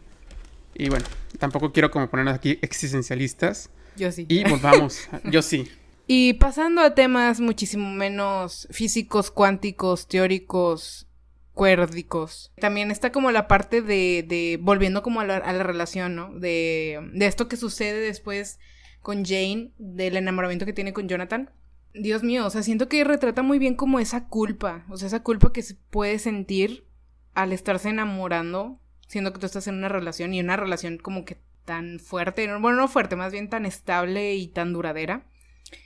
[0.74, 1.06] Y bueno,
[1.40, 3.70] tampoco quiero como ponernos aquí existencialistas.
[3.96, 4.26] Yo sí.
[4.28, 5.70] Y pues vamos, yo sí.
[6.08, 11.08] Y pasando a temas muchísimo menos físicos, cuánticos, teóricos,
[11.54, 12.52] cuérdicos.
[12.60, 16.34] También está como la parte de, de volviendo como a la, a la relación, ¿no?
[16.34, 18.60] De, de esto que sucede después
[19.04, 21.52] con Jane del enamoramiento que tiene con Jonathan.
[21.94, 25.22] Dios mío, o sea, siento que retrata muy bien como esa culpa, o sea, esa
[25.22, 26.88] culpa que se puede sentir
[27.36, 31.38] al estarse enamorando, siendo que tú estás en una relación y una relación como que
[31.66, 35.28] tan fuerte, bueno, no fuerte, más bien tan estable y tan duradera.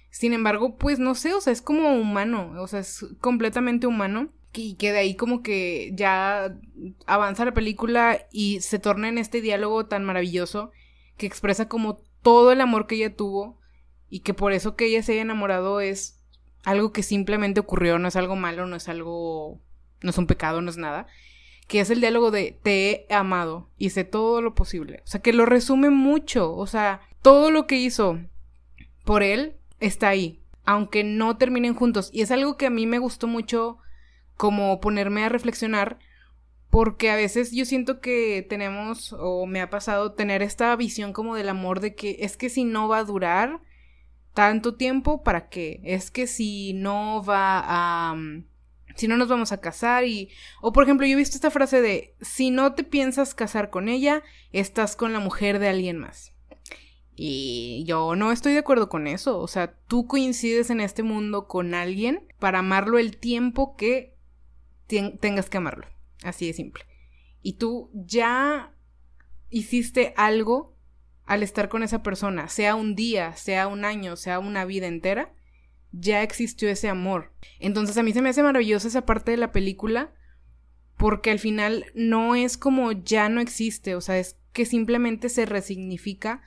[0.10, 4.30] Sin embargo, pues no sé, o sea, es como humano, o sea, es completamente humano.
[4.54, 6.58] Y que de ahí como que ya
[7.06, 10.72] avanza la película y se torna en este diálogo tan maravilloso
[11.16, 13.60] que expresa como todo el amor que ella tuvo
[14.10, 16.22] y que por eso que ella se haya enamorado es
[16.64, 19.60] algo que simplemente ocurrió, no es algo malo, no es algo,
[20.02, 21.08] no es un pecado, no es nada,
[21.68, 25.34] que es el diálogo de te he amado, hice todo lo posible, o sea, que
[25.34, 28.20] lo resume mucho, o sea, todo lo que hizo
[29.06, 33.00] por él está ahí, aunque no terminen juntos, y es algo que a mí me
[33.00, 33.78] gustó mucho
[34.36, 36.00] como ponerme a reflexionar
[36.78, 41.34] porque a veces yo siento que tenemos, o me ha pasado, tener esta visión como
[41.34, 43.62] del amor de que es que si no va a durar,
[44.36, 45.82] tanto tiempo, ¿para qué?
[45.84, 48.14] Es que si no va a...
[48.14, 48.46] Mm,
[48.96, 50.30] si no nos vamos a casar y...
[50.62, 53.90] O por ejemplo, yo he visto esta frase de, si no te piensas casar con
[53.90, 54.22] ella,
[54.52, 56.36] estás con la mujer de alguien más.
[57.16, 59.40] Y yo no estoy de acuerdo con eso.
[59.40, 64.16] O sea, tú coincides en este mundo con alguien para amarlo el tiempo que
[64.86, 65.97] tengas que amarlo.
[66.24, 66.84] Así de simple.
[67.42, 68.74] Y tú ya
[69.50, 70.76] hiciste algo
[71.26, 75.34] al estar con esa persona, sea un día, sea un año, sea una vida entera,
[75.92, 77.34] ya existió ese amor.
[77.60, 80.14] Entonces a mí se me hace maravillosa esa parte de la película
[80.98, 85.46] porque al final no es como ya no existe, o sea, es que simplemente se
[85.46, 86.42] resignifica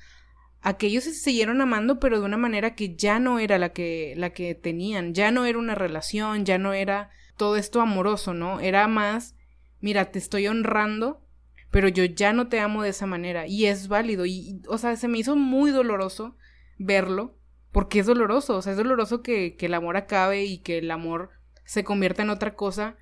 [0.63, 4.15] a que se siguieron amando, pero de una manera que ya no era la que,
[4.17, 8.61] la que tenían, ya no era una relación, ya no era todo esto amoroso, ¿no?
[8.61, 9.37] Era más,
[9.81, 11.23] mira, te estoy honrando
[11.71, 13.47] pero yo ya no te amo de esa manera.
[13.47, 14.27] Y es válido.
[14.27, 16.37] Y, o sea, se me hizo muy doloroso
[16.79, 17.37] verlo
[17.73, 20.91] porque es doloroso, o sea, es doloroso que, que el amor acabe y que el
[20.91, 21.31] amor
[21.65, 22.97] se convierta en otra cosa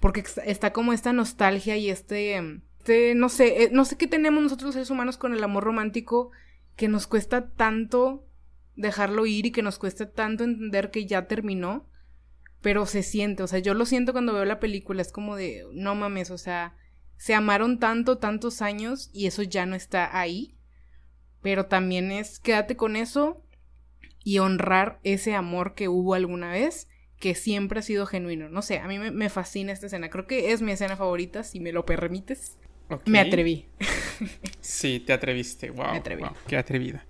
[0.00, 2.36] porque está como esta nostalgia y este,
[2.78, 5.62] este no sé, eh, no sé qué tenemos nosotros los seres humanos con el amor
[5.62, 6.32] romántico
[6.74, 8.26] que nos cuesta tanto
[8.74, 11.88] dejarlo ir y que nos cuesta tanto entender que ya terminó,
[12.60, 15.64] pero se siente, o sea, yo lo siento cuando veo la película, es como de,
[15.72, 16.74] no mames, o sea,
[17.16, 20.54] se amaron tanto, tantos años y eso ya no está ahí.
[21.42, 23.44] Pero también es quédate con eso
[24.24, 26.88] y honrar ese amor que hubo alguna vez,
[27.18, 28.48] que siempre ha sido genuino.
[28.48, 30.10] No sé, a mí me, fascina esta escena.
[30.10, 32.56] Creo que es mi escena favorita, si me lo permites.
[33.04, 33.66] Me atreví.
[34.60, 35.70] sí, te atreviste.
[35.70, 35.86] Wow.
[35.92, 36.24] Me atreví.
[36.46, 37.06] qué atrevida.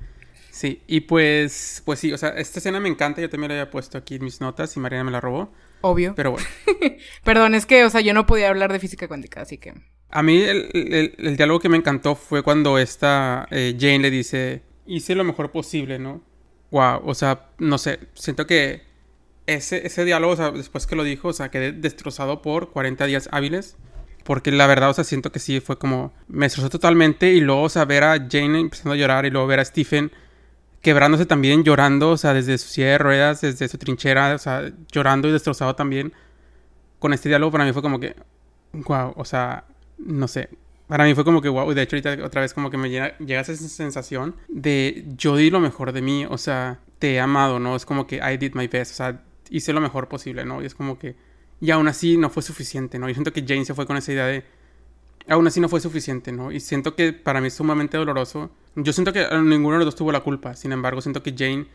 [0.58, 3.20] Sí, y pues, pues sí, o sea, esta escena me encanta.
[3.20, 5.52] Yo también la había puesto aquí en mis notas y Mariana me la robó.
[5.82, 6.14] Obvio.
[6.16, 6.48] Pero bueno.
[7.22, 9.74] Perdón, es que, o sea, yo no podía hablar de física cuántica, así que.
[10.10, 15.14] A mí el, diálogo que me encantó fue cuando esta eh, Jane le dice, hice
[15.14, 16.24] lo mejor posible, ¿no?
[16.72, 18.82] Wow, o sea, no sé, siento que
[19.46, 23.06] ese, ese diálogo, o sea, después que lo dijo, o sea, quedé destrozado por 40
[23.06, 23.76] días hábiles.
[24.24, 27.62] Porque la verdad, o sea, siento que sí, fue como, me destrozó totalmente y luego,
[27.62, 30.10] o sea, ver a Jane empezando a llorar y luego ver a Stephen
[30.80, 34.70] quebrándose también, llorando, o sea, desde su silla de ruedas, desde su trinchera, o sea,
[34.92, 36.12] llorando y destrozado también.
[36.98, 38.16] Con este diálogo para mí fue como que,
[38.72, 39.64] wow, o sea,
[39.98, 40.50] no sé.
[40.86, 43.14] Para mí fue como que wow, de hecho ahorita otra vez como que me llega,
[43.18, 47.76] esa sensación de yo di lo mejor de mí, o sea, te he amado, ¿no?
[47.76, 50.62] Es como que I did my best, o sea, hice lo mejor posible, ¿no?
[50.62, 51.14] Y es como que,
[51.60, 53.06] y aún así no fue suficiente, ¿no?
[53.08, 54.44] Yo siento que Jane se fue con esa idea de,
[55.28, 56.52] aún así no fue suficiente, ¿no?
[56.52, 58.50] Y siento que para mí es sumamente doloroso.
[58.74, 61.66] Yo siento que ninguno de los dos tuvo la culpa, sin embargo, siento que Jane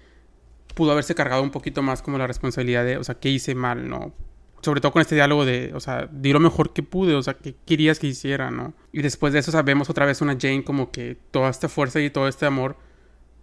[0.76, 3.90] pudo haberse cargado un poquito más como la responsabilidad de, o sea, ¿qué hice mal,
[3.90, 4.14] no?
[4.64, 7.34] sobre todo con este diálogo de, o sea, di lo mejor que pude, o sea,
[7.34, 8.74] ¿qué querías que hiciera, no?
[8.94, 12.10] Y después de eso sabemos otra vez una Jane como que toda esta fuerza y
[12.10, 12.78] todo este amor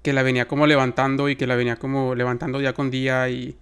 [0.02, 3.58] que la venía como levantando y que la venía como levantando día con día y,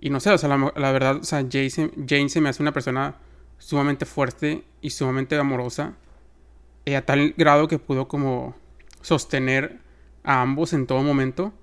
[0.00, 1.70] y no sé, o sea, la, verdad, o sea, Jane
[2.06, 3.16] Jane se me hace una persona
[3.64, 5.94] sumamente fuerte y sumamente amorosa
[6.84, 8.54] eh, a tal grado que pudo como
[9.00, 9.80] sostener
[10.22, 11.54] a ambos en todo momento.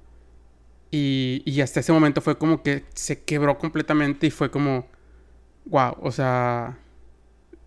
[0.89, 4.88] Y, y hasta ese momento fue como que se quebró completamente y fue como
[5.66, 6.80] wow, o sea,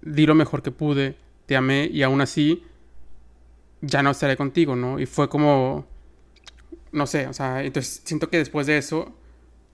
[0.02, 1.16] di lo mejor que pude,
[1.46, 2.64] te amé y aún así
[3.82, 4.98] ya no estaré contigo, ¿no?
[4.98, 5.86] Y fue como,
[6.90, 9.14] no sé, o sea, entonces siento que después de eso,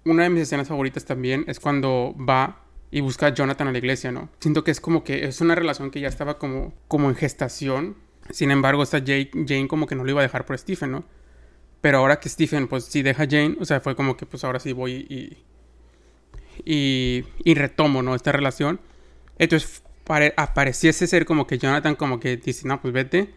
[0.04, 2.60] una de mis escenas favoritas también es cuando va
[2.90, 4.28] y busca a Jonathan a la iglesia, ¿no?
[4.40, 7.96] Siento que es como que es una relación que ya estaba como, como en gestación.
[8.30, 11.04] Sin embargo, esta Jane, Jane como que no lo iba a dejar por Stephen, ¿no?
[11.80, 14.44] Pero ahora que Stephen, pues sí deja a Jane, o sea, fue como que pues
[14.44, 15.38] ahora sí voy y,
[16.64, 18.14] y, retomo, ¿no?
[18.14, 18.80] Esta relación.
[19.38, 19.82] Entonces
[20.36, 23.30] apareciese ser como que Jonathan como que dice, no, pues vete.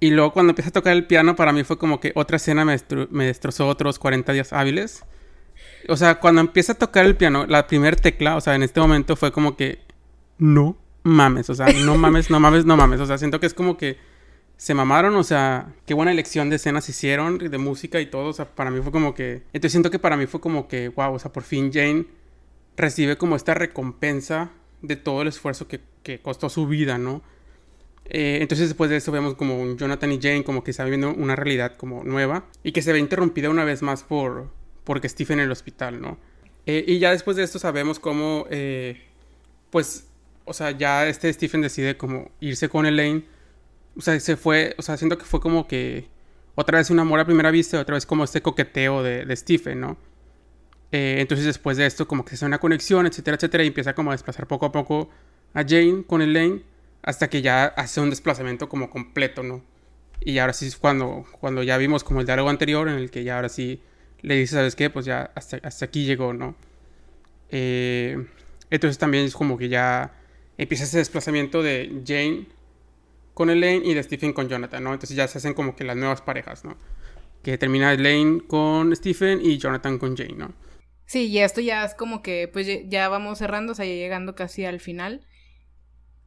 [0.00, 2.64] Y luego cuando empieza a tocar el piano, para mí fue como que otra escena
[2.64, 5.04] me, destrozó otros 40 días hábiles.
[5.88, 8.80] O sea, cuando empieza a tocar el piano, la primera tecla, o sea, en este
[8.80, 9.80] momento fue como que
[10.38, 13.00] no mames, o sea, no mames, no mames, no mames.
[13.00, 13.98] O sea, siento que es como que
[14.56, 18.32] se mamaron, o sea, qué buena elección de escenas hicieron, de música y todo, o
[18.32, 19.42] sea, para mí fue como que...
[19.52, 22.06] Entonces siento que para mí fue como que, wow, o sea, por fin Jane
[22.76, 27.22] recibe como esta recompensa de todo el esfuerzo que, que costó su vida, ¿no?
[28.04, 31.14] Eh, entonces después de eso vemos como un Jonathan y Jane como que está viviendo
[31.14, 34.50] una realidad como nueva y que se ve interrumpida una vez más por
[34.84, 36.18] porque Stephen en el hospital, ¿no?
[36.66, 39.02] Eh, y ya después de esto sabemos cómo, eh,
[39.70, 40.08] pues,
[40.44, 43.24] o sea, ya este Stephen decide como irse con Elaine
[43.96, 46.08] o sea, se fue, o sea, siento que fue como que
[46.54, 49.80] otra vez un amor a primera vista otra vez como este coqueteo de, de Stephen,
[49.80, 49.96] ¿no?
[50.92, 53.94] Eh, entonces después de esto como que se hace una conexión, etcétera, etcétera, y empieza
[53.94, 55.08] como a desplazar poco a poco
[55.54, 56.62] a Jane con Elaine
[57.02, 59.62] hasta que ya hace un desplazamiento como completo, ¿no?
[60.20, 63.24] Y ahora sí es cuando, cuando ya vimos como el diálogo anterior en el que
[63.24, 63.82] ya ahora sí
[64.22, 64.90] le dice, ¿sabes qué?
[64.90, 66.54] Pues ya hasta, hasta aquí llegó, ¿no?
[67.50, 68.24] Eh,
[68.70, 70.14] entonces también es como que ya
[70.56, 72.46] empieza ese desplazamiento de Jane
[73.34, 74.92] con Elaine y de Stephen con Jonathan, ¿no?
[74.92, 76.76] Entonces ya se hacen como que las nuevas parejas, ¿no?
[77.42, 80.54] Que termina Elaine con Stephen y Jonathan con Jane, ¿no?
[81.06, 84.34] Sí, y esto ya es como que pues ya vamos cerrando, o sea, ya llegando
[84.34, 85.26] casi al final.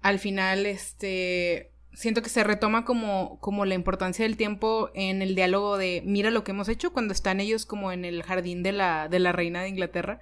[0.01, 5.35] Al final, este, siento que se retoma como, como la importancia del tiempo en el
[5.35, 8.71] diálogo de mira lo que hemos hecho cuando están ellos como en el jardín de
[8.71, 10.21] la, de la reina de Inglaterra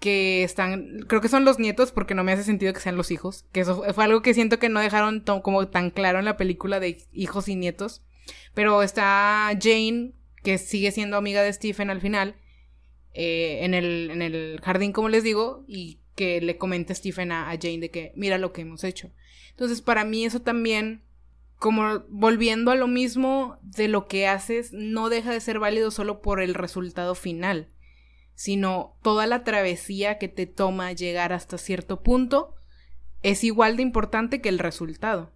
[0.00, 3.10] que están, creo que son los nietos porque no me hace sentido que sean los
[3.10, 6.38] hijos, que eso fue algo que siento que no dejaron como tan claro en la
[6.38, 8.02] película de hijos y nietos,
[8.54, 10.12] pero está Jane,
[10.42, 12.36] que sigue siendo amiga de Stephen al final,
[13.12, 17.50] eh, en, el, en el jardín, como les digo, y que le comenta Stephen a
[17.60, 19.10] Jane de que mira lo que hemos hecho.
[19.60, 21.04] Entonces, para mí eso también
[21.56, 26.22] como volviendo a lo mismo de lo que haces, no deja de ser válido solo
[26.22, 27.68] por el resultado final
[28.40, 32.54] sino toda la travesía que te toma llegar hasta cierto punto
[33.22, 35.34] es igual de importante que el resultado.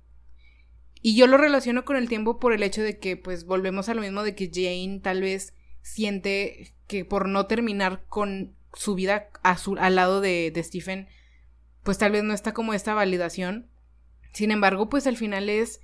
[1.03, 3.95] Y yo lo relaciono con el tiempo por el hecho de que, pues, volvemos a
[3.95, 5.53] lo mismo de que Jane tal vez
[5.83, 11.09] siente que por no terminar con su vida a su, al lado de, de Stephen,
[11.83, 13.69] pues tal vez no está como esta validación.
[14.35, 15.81] Sin embargo, pues al final es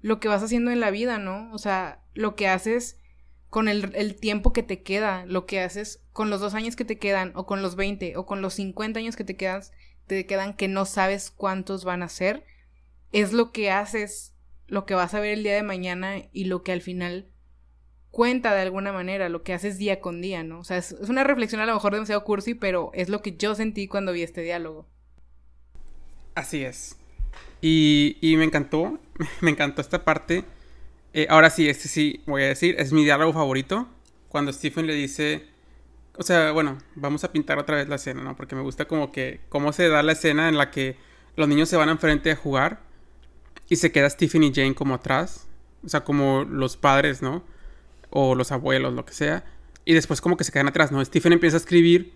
[0.00, 1.50] lo que vas haciendo en la vida, ¿no?
[1.52, 2.98] O sea, lo que haces
[3.48, 6.98] con el, tiempo que te queda, lo que haces con los dos años que te
[6.98, 9.62] quedan, o con los 20, o con los 50 años que te quedan,
[10.06, 12.44] te quedan que no sabes cuántos van a ser,
[13.12, 14.34] es lo que haces,
[14.66, 17.30] lo que vas a ver el día de mañana y lo que al final
[18.10, 20.60] cuenta de alguna manera, lo que haces día con día, ¿no?
[20.60, 23.54] O sea, es, una reflexión a lo mejor demasiado cursi, pero es lo que yo
[23.54, 24.88] sentí cuando vi este diálogo.
[26.34, 26.98] Así es.
[27.66, 28.98] Y, me encantó,
[29.40, 30.44] me encantó esta parte
[31.14, 33.88] eh, ahora sí, este sí, voy a decir, es mi diálogo favorito.
[34.28, 35.46] Cuando Stephen le dice,
[36.16, 38.34] o sea, bueno, vamos a pintar otra vez la escena, ¿no?
[38.36, 40.96] Porque me gusta como que, cómo se da la escena en la que
[41.36, 42.80] los niños se van enfrente a jugar
[43.68, 45.46] y se queda Stephen y Jane como atrás.
[45.84, 47.44] O sea, como los padres, ¿no?
[48.10, 49.44] O los abuelos, lo que sea.
[49.84, 51.02] Y después como que se quedan atrás, ¿no?
[51.04, 52.12] Stephen empieza a escribir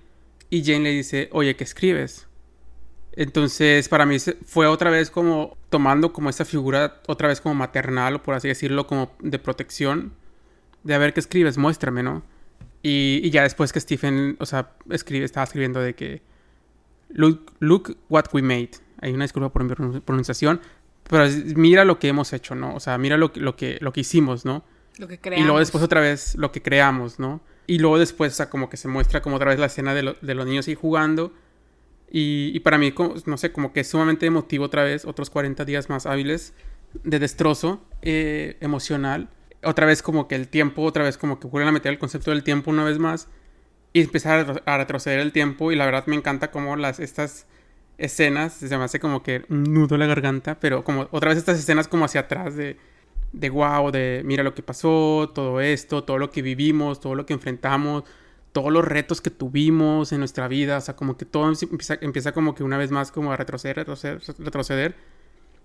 [0.50, 2.27] y Jane le dice, oye, ¿qué escribes?
[3.12, 8.16] Entonces, para mí fue otra vez como tomando como esa figura, otra vez como maternal,
[8.16, 10.12] o por así decirlo, como de protección.
[10.84, 12.22] De a ver qué escribes, muéstrame, ¿no?
[12.82, 16.22] Y, ya después que Stephen, o sea, escribe, estaba escribiendo de que.
[17.08, 18.70] Look, look what we made.
[19.00, 20.60] Hay una disculpa por mi pronunciación.
[21.08, 21.24] Pero
[21.56, 22.74] mira lo que hemos hecho, ¿no?
[22.74, 24.62] O sea, mira lo, lo, que, lo que hicimos, ¿no?
[24.98, 25.42] Lo que creamos.
[25.42, 27.40] Y luego después otra vez lo que creamos, ¿no?
[27.66, 30.16] Y luego después, o sea, como que se muestra como otra vez la escena de,
[30.20, 31.32] de los niños ahí jugando
[32.10, 32.94] y, para mí,
[33.26, 36.54] no sé, como que sumamente emotivo otra vez, otros 40 días más hábiles
[37.04, 39.28] de destrozo eh, emocional.
[39.62, 42.30] Otra vez como que el tiempo, otra vez como que vuelven a meter el concepto
[42.30, 43.28] del tiempo una vez más
[43.92, 47.46] y empezar a, retroceder el tiempo y la verdad me encanta como las, estas
[47.98, 51.38] escenas, se me hace como que un nudo en la garganta, pero como otra vez
[51.38, 52.76] estas escenas como hacia atrás de,
[53.32, 57.26] de wow, de mira lo que pasó, todo esto, todo lo que vivimos, todo lo
[57.26, 58.04] que enfrentamos,
[58.52, 61.52] todos los retos que tuvimos en nuestra vida, o sea, como que todo
[62.00, 64.96] empieza, como que una vez más como a retroceder, retroceder, retroceder,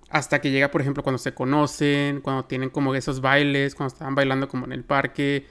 [0.10, 4.16] hasta que llega, por ejemplo, cuando se conocen, cuando tienen como esos bailes, cuando estaban
[4.16, 5.48] bailando como en el parque,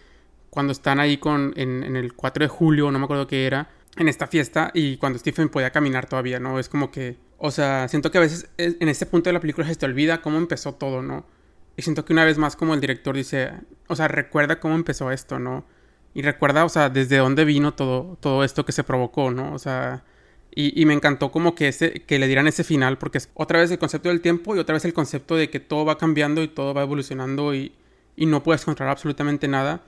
[0.51, 4.09] cuando están ahí con, en, el 4 de julio, no me acuerdo qué era, en
[4.09, 6.59] esta fiesta, y cuando Stephen podía caminar todavía, ¿no?
[6.59, 9.67] Es como que, o sea, siento que a veces en este punto de la película
[9.67, 11.27] se te olvida cómo empezó todo, ¿no?
[11.77, 13.53] Y siento que una vez más como el director dice,
[13.89, 15.65] o sea, recuerda cómo empezó esto, ¿no?
[16.15, 19.55] Y recuerda, o sea, desde dónde vino todo, todo esto que se provocó, ¿no?
[19.55, 20.05] O sea,
[20.55, 23.71] y, me encantó como que, ese, que le dieran ese final, porque es otra vez
[23.71, 26.49] el concepto del tiempo y otra vez el concepto de que todo va cambiando y
[26.49, 27.73] todo va evolucionando y,
[28.17, 29.83] y no puedes controlar absolutamente nada.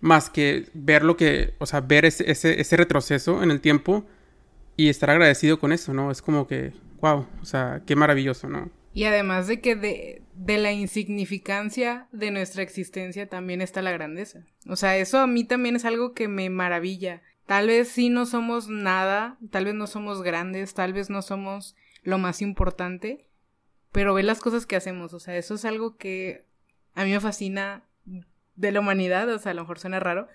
[0.00, 4.04] más que ver lo que, o sea, ver ese, ese, ese retroceso en el tiempo
[4.76, 6.10] y estar agradecido con eso, ¿no?
[6.10, 8.70] Es como que, wow, o sea, qué maravilloso, ¿no?
[8.94, 14.44] Y además de que de, de, la insignificancia de nuestra existencia también está la grandeza.
[14.66, 17.22] O sea, eso a mí también es algo que me maravilla.
[17.46, 21.76] Tal vez sí no somos nada, tal vez no somos grandes, tal vez no somos
[22.02, 23.26] lo más importante,
[23.90, 25.14] pero ve las cosas que hacemos.
[25.14, 26.44] O sea, eso es algo que
[26.94, 27.84] a mí me fascina
[28.54, 29.28] de la humanidad.
[29.30, 30.28] O sea, a lo mejor suena raro,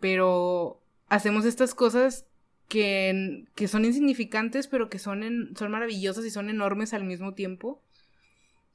[0.00, 2.26] pero hacemos estas cosas
[2.68, 7.82] que, que son insignificantes, pero que son, son maravillosas y son enormes al mismo tiempo.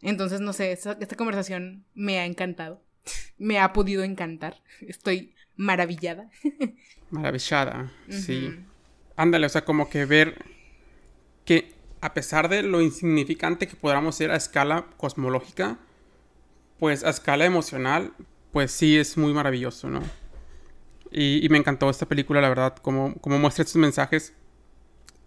[0.01, 2.83] Entonces, no sé, esta, conversación me ha encantado.
[3.37, 4.61] me ha podido encantar.
[4.81, 6.29] Estoy maravillada.
[7.09, 8.53] Maravillada, sí.
[9.15, 10.43] Ándale, o sea, como que ver
[11.45, 15.79] que a pesar de lo insignificante que podamos ser a escala cosmológica,
[16.79, 18.13] pues a escala emocional,
[18.51, 20.01] pues sí es muy maravilloso, ¿no?
[21.11, 24.33] Y, me encantó esta película, la verdad, como, como muestra estos mensajes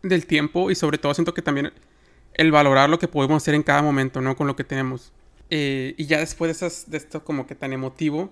[0.03, 1.73] del tiempo y sobre todo siento que también
[2.41, 4.35] el valorar lo que podemos hacer en cada momento, ¿no?
[4.35, 5.13] Con lo que tenemos.
[5.51, 8.31] Eh, y ya después de, esas, de esto como que tan emotivo,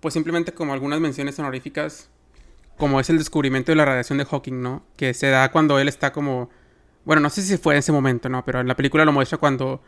[0.00, 2.10] pues simplemente como algunas menciones honoríficas,
[2.76, 4.82] como es el descubrimiento de la radiación de Hawking, ¿no?
[4.96, 6.50] Que se da cuando él está como...
[7.04, 8.44] Bueno, no sé si fue en ese momento, ¿no?
[8.44, 9.80] Pero en la película lo muestra cuando,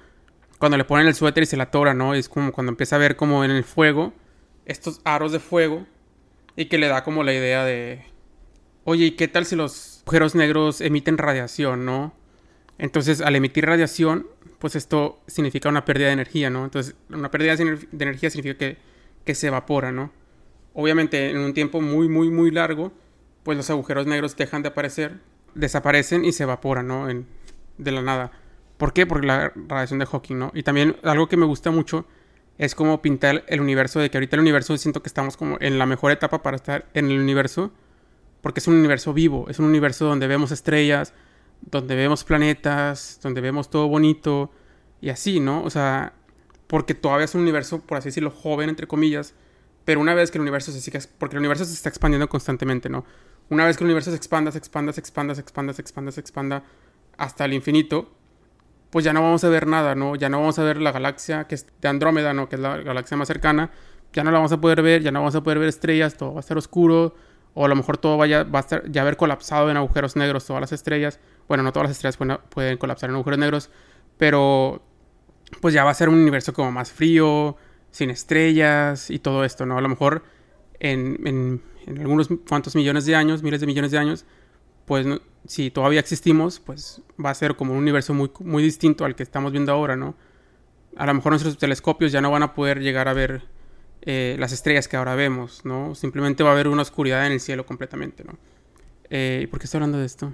[0.61, 2.14] cuando le ponen el suéter y se la tora, ¿no?
[2.14, 4.12] es como cuando empieza a ver como en el fuego,
[4.66, 5.84] estos aros de fuego
[6.54, 8.04] y que le da como la idea de,
[8.84, 12.14] oye, ¿y qué tal si los agujeros negros emiten radiación, no?
[12.78, 14.26] Entonces, al emitir radiación,
[14.58, 16.64] pues esto significa una pérdida de energía, ¿no?
[16.64, 18.76] Entonces, una pérdida de energía significa que,
[19.24, 20.12] que se evapora, ¿no?
[20.74, 22.92] Obviamente, en un tiempo muy, muy, muy largo,
[23.42, 25.18] pues los agujeros negros dejan de aparecer,
[25.54, 27.08] desaparecen y se evaporan, ¿no?
[27.78, 28.30] De la nada.
[28.76, 29.06] ¿Por qué?
[29.06, 30.52] Por la radiación de Hawking, ¿no?
[30.54, 32.06] Y también algo que me gusta mucho
[32.58, 35.78] es como pintar el universo, de que ahorita el universo siento que estamos como en
[35.78, 37.72] la mejor etapa para estar en el universo,
[38.40, 41.12] porque es un universo vivo, es un universo donde vemos estrellas,
[41.61, 44.50] donde vemos planetas, donde vemos todo bonito
[45.00, 45.62] y así, ¿no?
[45.62, 46.14] O sea,
[46.66, 49.34] porque todavía es un universo, por así decirlo, joven, entre comillas,
[49.84, 52.88] pero una vez que el universo se siga, porque el universo se está expandiendo constantemente,
[52.88, 53.04] ¿no?
[53.50, 56.12] Una vez que el universo se expanda, se expanda, se expanda, se expanda, se expanda,
[56.12, 56.64] se expanda
[57.16, 58.11] hasta el infinito,
[58.90, 60.16] pues ya no vamos a ver nada, ¿no?
[60.16, 62.48] Ya no vamos a ver la galaxia que es de Andrómeda, ¿no?
[62.48, 63.70] Que es la galaxia más cercana.
[64.12, 66.32] Ya no la vamos a poder ver, ya no vamos a poder ver estrellas, todo
[66.32, 67.14] va a estar oscuro.
[67.54, 70.46] O a lo mejor todo vaya, va a estar, ya haber colapsado en agujeros negros
[70.46, 71.20] todas las estrellas.
[71.49, 73.70] Bueno, no todas las estrellas pueden, colapsar en agujeros negros,
[74.16, 74.82] pero
[75.61, 77.57] pues ya va a ser un universo como más frío,
[77.90, 79.78] sin estrellas y todo esto, ¿no?
[79.78, 80.22] A lo mejor
[80.78, 84.26] en, en, en algunos cuantos millones de años, miles de millones de años,
[84.84, 85.07] pues
[85.46, 89.22] si todavía existimos, pues va a ser como un universo muy, muy distinto al que
[89.22, 90.14] estamos viendo ahora, ¿no?
[90.96, 93.42] A lo mejor nuestros telescopios ya no van a poder llegar a ver
[94.03, 95.94] eh, las estrellas que ahora vemos, ¿no?
[95.94, 98.38] Simplemente va a haber una oscuridad en el cielo completamente, ¿no?
[99.11, 100.32] Eh, ¿Por qué estoy hablando de esto?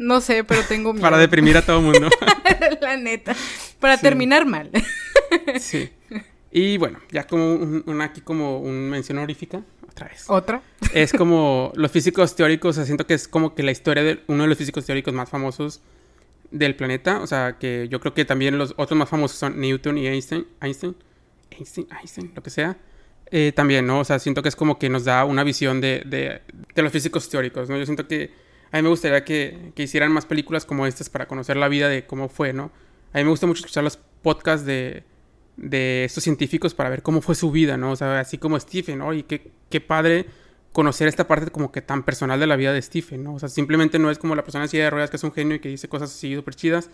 [0.00, 1.02] No sé, pero tengo miedo.
[1.02, 2.08] Para deprimir a todo el mundo.
[2.80, 3.36] La neta.
[3.78, 4.70] Para terminar mal.
[5.60, 5.90] sí.
[6.50, 10.24] Y bueno, ya como un, aquí como un mención honorífica otra vez.
[10.28, 10.62] ¿Otra?
[10.94, 14.44] Es como los físicos teóricos, o siento que es como que la historia de uno
[14.44, 15.82] de los físicos teóricos más famosos
[16.50, 17.20] del planeta.
[17.20, 20.46] O sea, que yo creo que también los otros más famosos son Newton y Einstein.
[20.62, 20.96] Einstein,
[21.50, 22.78] Einstein, Einstein lo que sea.
[23.30, 24.00] Eh, también, ¿no?
[24.00, 26.40] O sea, siento que es como que nos da una visión de, de,
[26.74, 27.76] de, los físicos teóricos, ¿no?
[27.76, 28.39] Yo siento que
[28.72, 31.88] a mí me gustaría que, que, hicieran más películas como estas para conocer la vida
[31.88, 32.70] de cómo fue, ¿no?
[33.12, 35.04] A mí me gusta mucho escuchar los podcasts de,
[35.56, 37.92] de estos científicos para ver cómo fue su vida, ¿no?
[37.92, 39.12] O sea, así como Stephen, ¿no?
[39.12, 40.26] Y qué, qué padre
[40.72, 43.34] conocer esta parte como que tan personal de la vida de Stephen, ¿no?
[43.34, 45.32] O sea, simplemente no es como la persona en silla de ruedas que es un
[45.32, 46.90] genio y que dice cosas así súper chidas.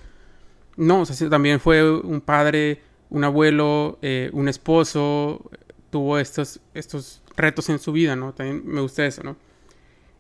[0.77, 5.51] No, o sea, también fue un padre, un abuelo, eh, un esposo,
[5.91, 8.33] tuvo estos, estos retos en su vida, ¿no?
[8.33, 9.37] También me gusta eso, ¿no?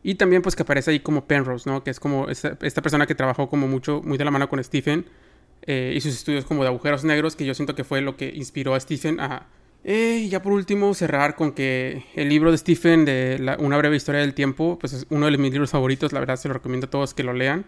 [0.06, 1.82] Y también pues que aparece ahí como Penrose, ¿no?
[1.82, 4.62] Que es como esta, esta persona que trabajó como mucho, muy de la mano con
[4.62, 5.04] Stephen
[5.62, 8.28] eh, y sus estudios como de agujeros negros, que yo siento que fue lo que
[8.32, 9.48] inspiró a Stephen a...
[9.82, 13.96] Eh, y ya por último, cerrar con que el libro de Stephen de Una breve
[13.96, 16.86] historia del tiempo, pues es uno de mis libros favoritos, la verdad se lo recomiendo
[16.86, 17.66] a todos que lo lean.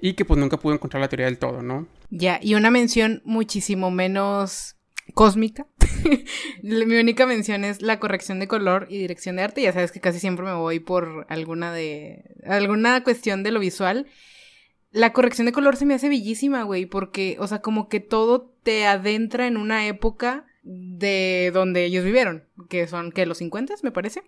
[0.00, 1.86] Y que pues nunca pude encontrar la teoría del todo, ¿no?
[2.08, 4.76] Ya, y una mención muchísimo menos
[5.12, 5.66] cósmica.
[6.62, 9.62] Mi única mención es la corrección de color y dirección de arte.
[9.62, 14.06] Ya sabes que casi siempre me voy por alguna de alguna cuestión de lo visual
[14.90, 18.54] la corrección de color se me hace bellísima, güey, porque, o sea, como que todo
[18.62, 23.90] te adentra en una época de donde ellos vivieron, que son, que los 50, me
[23.90, 24.22] parece.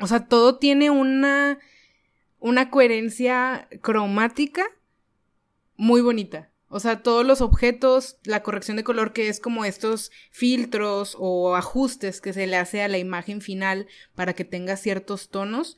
[0.00, 1.58] O sea, todo tiene una,
[2.38, 4.64] una coherencia cromática
[5.76, 6.50] muy bonita.
[6.74, 11.54] O sea, todos los objetos, la corrección de color que es como estos filtros o
[11.54, 15.76] ajustes que se le hace a la imagen final para que tenga ciertos tonos,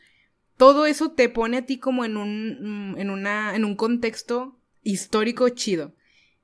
[0.57, 4.57] todo eso te pone a ti como en un, mm, en una, en un contexto
[4.85, 5.97] histórico chido.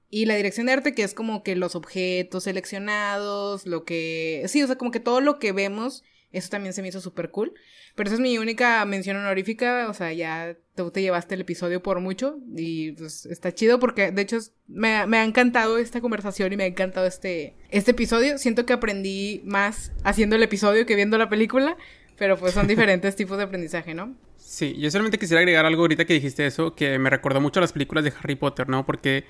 [0.08, 4.42] Y la dirección de arte que es como que los objetos seleccionados, lo que...
[4.48, 6.02] Sí, o sea, como que todo lo que vemos,
[6.32, 7.52] eso también se me hizo súper cool.
[7.94, 11.82] Pero esa es mi única mención honorífica, o sea, ya tú te llevaste el episodio
[11.82, 14.38] por mucho y pues está chido porque de hecho
[14.68, 18.38] me, ha encantado esta conversación y me ha encantado este, este episodio.
[18.38, 21.76] Siento que aprendí más haciendo el episodio que viendo la película,
[22.16, 24.14] pero pues son diferentes tipos de aprendizaje, ¿no?
[24.36, 27.62] Sí, yo solamente quisiera agregar algo ahorita que dijiste eso, que me recordó mucho a
[27.62, 28.86] las películas de Harry Potter, ¿no?
[28.86, 29.24] Porque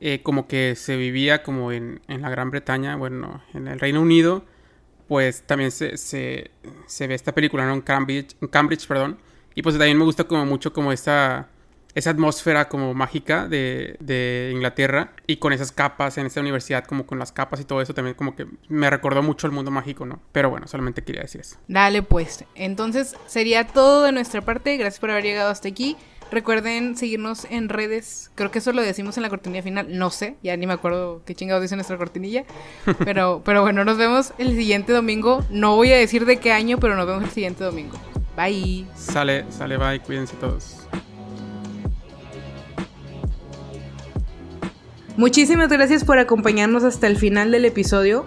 [0.00, 4.02] eh, como que se vivía como en, en la Gran Bretaña, bueno, en el Reino
[4.02, 4.44] Unido
[5.12, 7.74] pues también se, se, ve esta película, ¿no?
[7.74, 9.18] En Cambridge, Cambridge, perdón.
[9.54, 11.50] Y pues también me gusta como mucho como esta,
[11.94, 17.04] esa atmósfera como mágica de, de, Inglaterra y con esas capas en esta universidad, como
[17.04, 20.06] con las capas y todo eso, también como que me recordó mucho el mundo mágico,
[20.06, 20.18] ¿no?
[20.32, 21.58] Pero bueno, solamente quería decir eso.
[21.68, 25.98] Dale pues, entonces sería todo de nuestra parte, gracias por haber llegado hasta aquí.
[26.32, 28.30] Recuerden seguirnos en redes.
[28.34, 29.86] Creo que eso lo decimos en la cortinilla final.
[29.90, 32.44] No sé, ya ni me acuerdo qué chingados dice nuestra cortinilla.
[33.04, 35.44] Pero, pero bueno, nos vemos el siguiente domingo.
[35.50, 37.98] No voy a decir de qué año, pero nos vemos el siguiente domingo.
[38.34, 38.86] Bye.
[38.96, 40.00] Sale, sale, bye.
[40.00, 40.78] Cuídense todos.
[45.18, 48.24] Muchísimas gracias por acompañarnos hasta el final del episodio.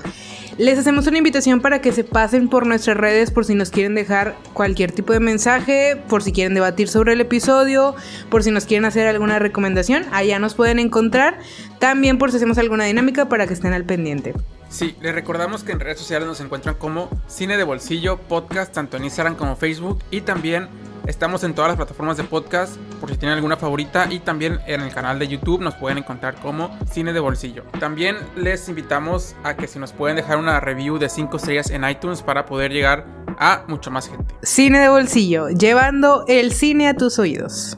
[0.58, 3.94] Les hacemos una invitación para que se pasen por nuestras redes por si nos quieren
[3.94, 7.94] dejar cualquier tipo de mensaje, por si quieren debatir sobre el episodio,
[8.30, 11.40] por si nos quieren hacer alguna recomendación, allá nos pueden encontrar.
[11.80, 14.34] También por si hacemos alguna dinámica para que estén al pendiente.
[14.76, 18.98] Sí, les recordamos que en redes sociales nos encuentran como Cine de Bolsillo Podcast, tanto
[18.98, 20.68] en Instagram como Facebook y también
[21.08, 24.82] Estamos en todas las plataformas de podcast por si tienen alguna favorita y también en
[24.82, 27.64] el canal de YouTube nos pueden encontrar como Cine de Bolsillo.
[27.80, 31.88] También les invitamos a que si nos pueden dejar una review de 5 estrellas en
[31.88, 33.06] iTunes para poder llegar
[33.38, 34.34] a mucha más gente.
[34.42, 37.78] Cine de Bolsillo, llevando el cine a tus oídos.